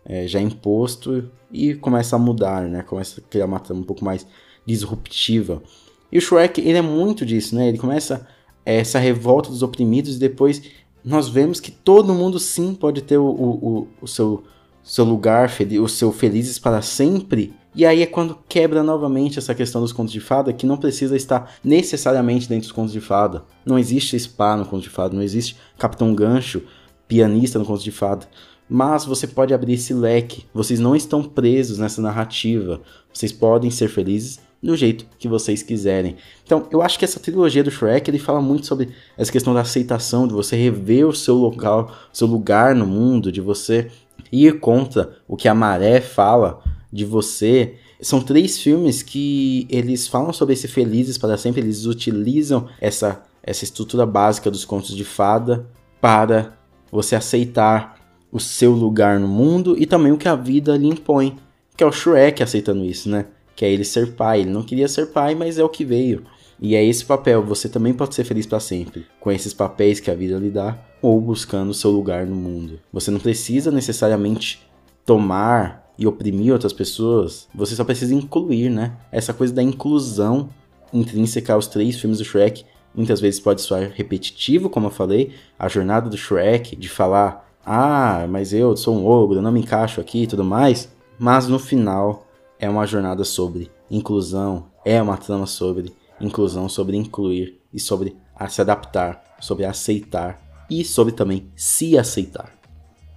é, 0.06 0.28
já 0.28 0.40
imposto 0.40 1.30
e 1.52 1.76
começa 1.76 2.16
a 2.16 2.20
mudar, 2.20 2.64
né? 2.64 2.82
Começa 2.84 3.20
a 3.20 3.24
criar 3.30 3.46
uma 3.46 3.60
trama 3.60 3.82
um 3.82 3.86
pouco 3.86 4.04
mais 4.04 4.26
disruptiva. 4.66 5.62
E 6.12 6.18
o 6.18 6.22
Shrek, 6.22 6.62
ele 6.62 6.78
é 6.78 6.82
muito 6.82 7.26
disso, 7.26 7.56
né? 7.56 7.68
Ele 7.68 7.78
começa 7.78 8.28
essa 8.66 9.00
revolta 9.00 9.50
dos 9.50 9.64
oprimidos 9.64 10.16
e 10.16 10.20
depois 10.20 10.62
nós 11.04 11.30
vemos 11.30 11.60
que 11.60 11.72
todo 11.72 12.14
mundo 12.14 12.40
sim 12.40 12.74
pode 12.74 13.02
ter 13.02 13.18
o, 13.18 13.26
o, 13.26 13.88
o 14.02 14.08
seu, 14.08 14.44
seu 14.84 15.06
lugar, 15.06 15.50
o 15.82 15.88
seu 15.88 16.12
felizes 16.12 16.60
para 16.60 16.82
sempre 16.82 17.54
e 17.78 17.86
aí 17.86 18.02
é 18.02 18.08
quando 18.08 18.36
quebra 18.50 18.82
novamente 18.82 19.38
essa 19.38 19.54
questão 19.54 19.82
dos 19.82 19.94
contos 19.94 20.12
de 20.12 20.20
fada, 20.20 20.52
que 20.52 20.66
não 20.66 20.78
precisa 20.78 21.16
estar 21.16 21.58
necessariamente 21.64 22.50
dentro 22.50 22.64
dos 22.64 22.72
contos 22.72 22.92
de 22.92 23.00
fada. 23.00 23.44
Não 23.64 23.78
existe 23.78 24.20
spa 24.20 24.58
no 24.58 24.66
conto 24.66 24.82
de 24.82 24.90
fada, 24.90 25.14
não 25.14 25.22
existe 25.22 25.56
Capitão 25.78 26.16
Gancho, 26.16 26.64
pianista 27.08 27.58
no 27.60 27.66
conto 27.66 27.84
de 27.84 27.92
fada. 27.92 28.28
Mas 28.70 29.06
você 29.06 29.26
pode 29.26 29.54
abrir 29.54 29.74
esse 29.74 29.94
leque. 29.94 30.46
Vocês 30.54 30.80
não 30.80 30.96
estão 30.96 31.24
presos 31.24 31.78
nessa 31.78 32.02
narrativa. 32.02 32.82
Vocês 33.14 33.32
podem 33.32 33.72
ser 33.72 33.88
felizes 33.88 34.40
do 34.62 34.76
jeito 34.76 35.06
que 35.18 35.28
vocês 35.28 35.62
quiserem. 35.62 36.18
Então, 36.44 36.68
eu 36.72 36.82
acho 36.82 36.98
que 36.98 37.06
essa 37.06 37.20
trilogia 37.20 37.64
do 37.64 37.72
Shrek, 37.72 38.10
ele 38.10 38.20
fala 38.20 38.42
muito 38.42 38.66
sobre 38.66 38.90
essa 39.18 39.32
questão 39.32 39.54
da 39.54 39.62
aceitação, 39.62 40.28
de 40.28 40.34
você 40.34 40.56
rever 40.56 41.08
o 41.08 41.14
seu 41.14 41.36
local, 41.36 41.96
seu 42.12 42.28
lugar 42.28 42.76
no 42.76 42.86
mundo, 42.86 43.32
de 43.32 43.40
você 43.40 43.90
ir 44.32 44.60
contra 44.60 45.18
o 45.28 45.38
que 45.38 45.48
a 45.48 45.54
maré 45.54 46.02
fala 46.02 46.62
de 46.92 47.06
você. 47.06 47.76
São 48.02 48.20
três 48.22 48.60
filmes 48.60 49.02
que 49.04 49.68
eles 49.70 50.08
falam 50.08 50.34
sobre 50.34 50.54
esse 50.54 50.68
felizes 50.68 51.18
para 51.18 51.38
sempre, 51.38 51.62
eles 51.62 51.86
utilizam 51.86 52.68
essa, 52.82 53.24
essa 53.44 53.64
estrutura 53.64 54.06
básica 54.06 54.52
dos 54.52 54.66
contos 54.66 54.96
de 54.96 55.04
fada 55.04 55.68
para 56.02 56.57
você 56.92 57.16
aceitar 57.16 57.98
o 58.32 58.40
seu 58.40 58.72
lugar 58.72 59.20
no 59.20 59.28
mundo 59.28 59.76
e 59.78 59.86
também 59.86 60.12
o 60.12 60.18
que 60.18 60.28
a 60.28 60.36
vida 60.36 60.76
lhe 60.78 60.88
impõe, 60.88 61.38
que 61.76 61.84
é 61.84 61.88
o 61.88 61.92
Shrek 61.92 62.44
aceitando 62.44 62.84
isso, 62.84 63.10
né? 63.10 63.26
Que 63.56 63.66
é 63.66 63.72
ele 63.72 63.84
ser 63.84 64.14
pai. 64.14 64.42
Ele 64.42 64.50
não 64.50 64.64
queria 64.64 64.88
ser 64.88 65.08
pai, 65.08 65.36
mas 65.36 65.58
é 65.58 65.64
o 65.64 65.70
que 65.70 65.86
veio. 65.86 66.24
E 66.60 66.76
é 66.76 66.84
esse 66.84 67.06
papel, 67.06 67.44
você 67.44 67.70
também 67.70 67.94
pode 67.94 68.16
ser 68.16 68.24
feliz 68.24 68.46
para 68.46 68.60
sempre, 68.60 69.06
com 69.20 69.32
esses 69.32 69.54
papéis 69.54 70.00
que 70.00 70.10
a 70.10 70.16
vida 70.16 70.40
lhe 70.40 70.50
dá, 70.50 70.78
ou 71.02 71.22
buscando 71.22 71.70
o 71.70 71.74
seu 71.74 71.92
lugar 71.92 72.26
no 72.26 72.36
mundo. 72.36 72.80
Você 72.92 73.12
não 73.12 73.20
precisa 73.20 73.70
necessariamente 73.70 74.68
tomar 75.06 75.88
e 76.00 76.08
oprimir 76.08 76.52
outras 76.54 76.74
pessoas, 76.74 77.48
você 77.54 77.76
só 77.76 77.84
precisa 77.84 78.14
incluir, 78.14 78.70
né? 78.70 78.98
Essa 79.12 79.34
coisa 79.34 79.54
da 79.54 79.64
inclusão 79.64 80.50
intrínseca 80.94 81.54
aos 81.54 81.68
três 81.68 82.00
filmes 82.00 82.20
do 82.20 82.26
Shrek 82.26 82.66
muitas 82.98 83.22
vezes 83.22 83.40
pode 83.40 83.62
soar 83.62 83.92
repetitivo, 83.94 84.70
como 84.70 84.88
eu 84.88 84.92
falei, 84.92 85.32
a 85.58 85.70
jornada 85.70 86.10
do 86.10 86.18
Shrek 86.18 86.76
de 86.76 86.90
falar, 86.90 87.48
ah, 87.64 88.26
mas 88.28 88.52
eu 88.52 88.76
sou 88.76 88.96
um 88.96 89.06
ogro, 89.06 89.38
eu 89.38 89.42
não 89.42 89.52
me 89.52 89.60
encaixo 89.60 90.02
aqui 90.02 90.24
e 90.24 90.28
tudo 90.28 90.44
mais, 90.44 90.90
mas 91.20 91.48
no 91.48 91.60
final 91.60 92.28
é 92.60 92.68
uma 92.68 92.88
jornada 92.88 93.24
sobre 93.24 93.72
inclusão, 93.90 94.66
é 94.84 95.02
uma 95.02 95.16
trama 95.16 95.46
sobre 95.46 95.94
inclusão, 96.20 96.68
sobre 96.68 96.98
incluir 96.98 97.62
e 97.74 97.80
sobre 97.80 98.16
se 98.50 98.62
adaptar, 98.62 99.24
sobre 99.40 99.66
aceitar 99.66 100.42
e 100.70 100.84
sobre 100.84 101.14
também 101.14 101.52
se 101.56 101.98
aceitar. 101.98 102.58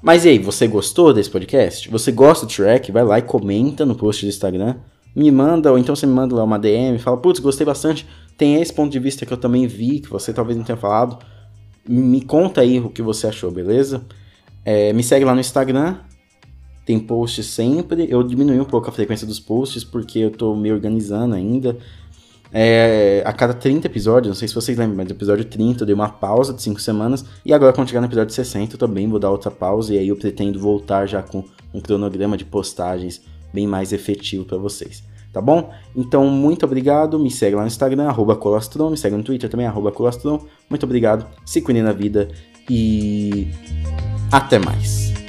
Mas 0.03 0.25
e 0.25 0.31
aí, 0.31 0.39
você 0.39 0.67
gostou 0.67 1.13
desse 1.13 1.29
podcast? 1.29 1.91
Você 1.91 2.11
gosta 2.11 2.47
do 2.47 2.53
Shrek? 2.53 2.91
Vai 2.91 3.05
lá 3.05 3.19
e 3.19 3.23
comenta 3.23 3.85
no 3.85 3.95
post 3.95 4.25
do 4.25 4.31
Instagram. 4.31 4.77
Me 5.15 5.31
manda, 5.31 5.71
ou 5.71 5.79
então 5.79 5.95
você 5.95 6.07
me 6.07 6.15
manda 6.15 6.35
lá 6.35 6.43
uma 6.43 6.59
DM, 6.59 6.99
fala, 6.99 7.19
putz, 7.19 7.39
gostei 7.39 7.67
bastante. 7.67 8.07
Tem 8.41 8.55
esse 8.55 8.73
ponto 8.73 8.91
de 8.91 8.99
vista 8.99 9.27
que 9.27 9.33
eu 9.35 9.37
também 9.37 9.67
vi, 9.67 10.01
que 10.01 10.09
você 10.09 10.33
talvez 10.33 10.57
não 10.57 10.65
tenha 10.65 10.79
falado. 10.79 11.19
Me 11.87 12.23
conta 12.23 12.63
aí 12.63 12.81
o 12.81 12.89
que 12.89 13.03
você 13.03 13.27
achou, 13.27 13.51
beleza? 13.51 14.01
É, 14.65 14.95
me 14.95 15.03
segue 15.03 15.27
lá 15.27 15.35
no 15.35 15.43
Instagram. 15.43 15.99
Tem 16.87 16.99
post 16.99 17.43
sempre. 17.45 18.07
Eu 18.09 18.23
diminui 18.23 18.59
um 18.59 18.65
pouco 18.65 18.89
a 18.89 18.93
frequência 18.93 19.27
dos 19.27 19.39
posts 19.39 19.85
porque 19.85 20.21
eu 20.21 20.31
tô 20.31 20.57
me 20.57 20.73
organizando 20.73 21.35
ainda. 21.35 21.77
É, 22.51 23.23
a 23.27 23.33
cada 23.35 23.53
30 23.53 23.89
episódios, 23.89 24.29
não 24.29 24.35
sei 24.35 24.49
se 24.49 24.55
vocês 24.55 24.79
lembram, 24.79 24.97
mas 24.97 25.07
no 25.07 25.13
episódio 25.13 25.45
30 25.45 25.83
eu 25.83 25.87
dei 25.87 25.95
uma 25.95 26.09
pausa 26.09 26.55
de 26.55 26.63
5 26.63 26.81
semanas. 26.81 27.23
E 27.45 27.53
agora, 27.53 27.75
quando 27.75 27.89
chegar 27.89 28.01
no 28.01 28.07
episódio 28.07 28.33
60, 28.33 28.77
eu 28.77 28.79
também 28.79 29.07
vou 29.07 29.19
dar 29.19 29.31
outra 29.31 29.51
pausa. 29.51 29.95
E 29.95 29.99
aí 29.99 30.09
eu 30.09 30.17
pretendo 30.17 30.59
voltar 30.59 31.05
já 31.07 31.21
com 31.23 31.45
um 31.75 31.81
cronograma 31.83 32.39
de 32.39 32.47
postagens 32.47 33.21
bem 33.53 33.67
mais 33.67 33.93
efetivo 33.93 34.47
para 34.47 34.57
vocês. 34.57 35.10
Tá 35.33 35.41
bom? 35.41 35.71
Então, 35.95 36.27
muito 36.27 36.65
obrigado. 36.67 37.19
Me 37.19 37.31
segue 37.31 37.55
lá 37.55 37.63
no 37.63 37.69
Instagram, 37.69 38.09
arroba 38.09 38.35
Colastron. 38.35 38.91
Me 38.91 38.97
segue 38.97 39.17
no 39.17 39.23
Twitter 39.23 39.49
também, 39.49 39.67
arroba 39.67 39.93
Colastron. 39.93 40.41
Muito 40.69 40.85
obrigado. 40.85 41.27
Se 41.45 41.61
cuide 41.63 41.83
na 41.83 41.93
vida 41.93 42.29
e 42.69 43.49
até 44.33 44.59
mais. 44.59 45.20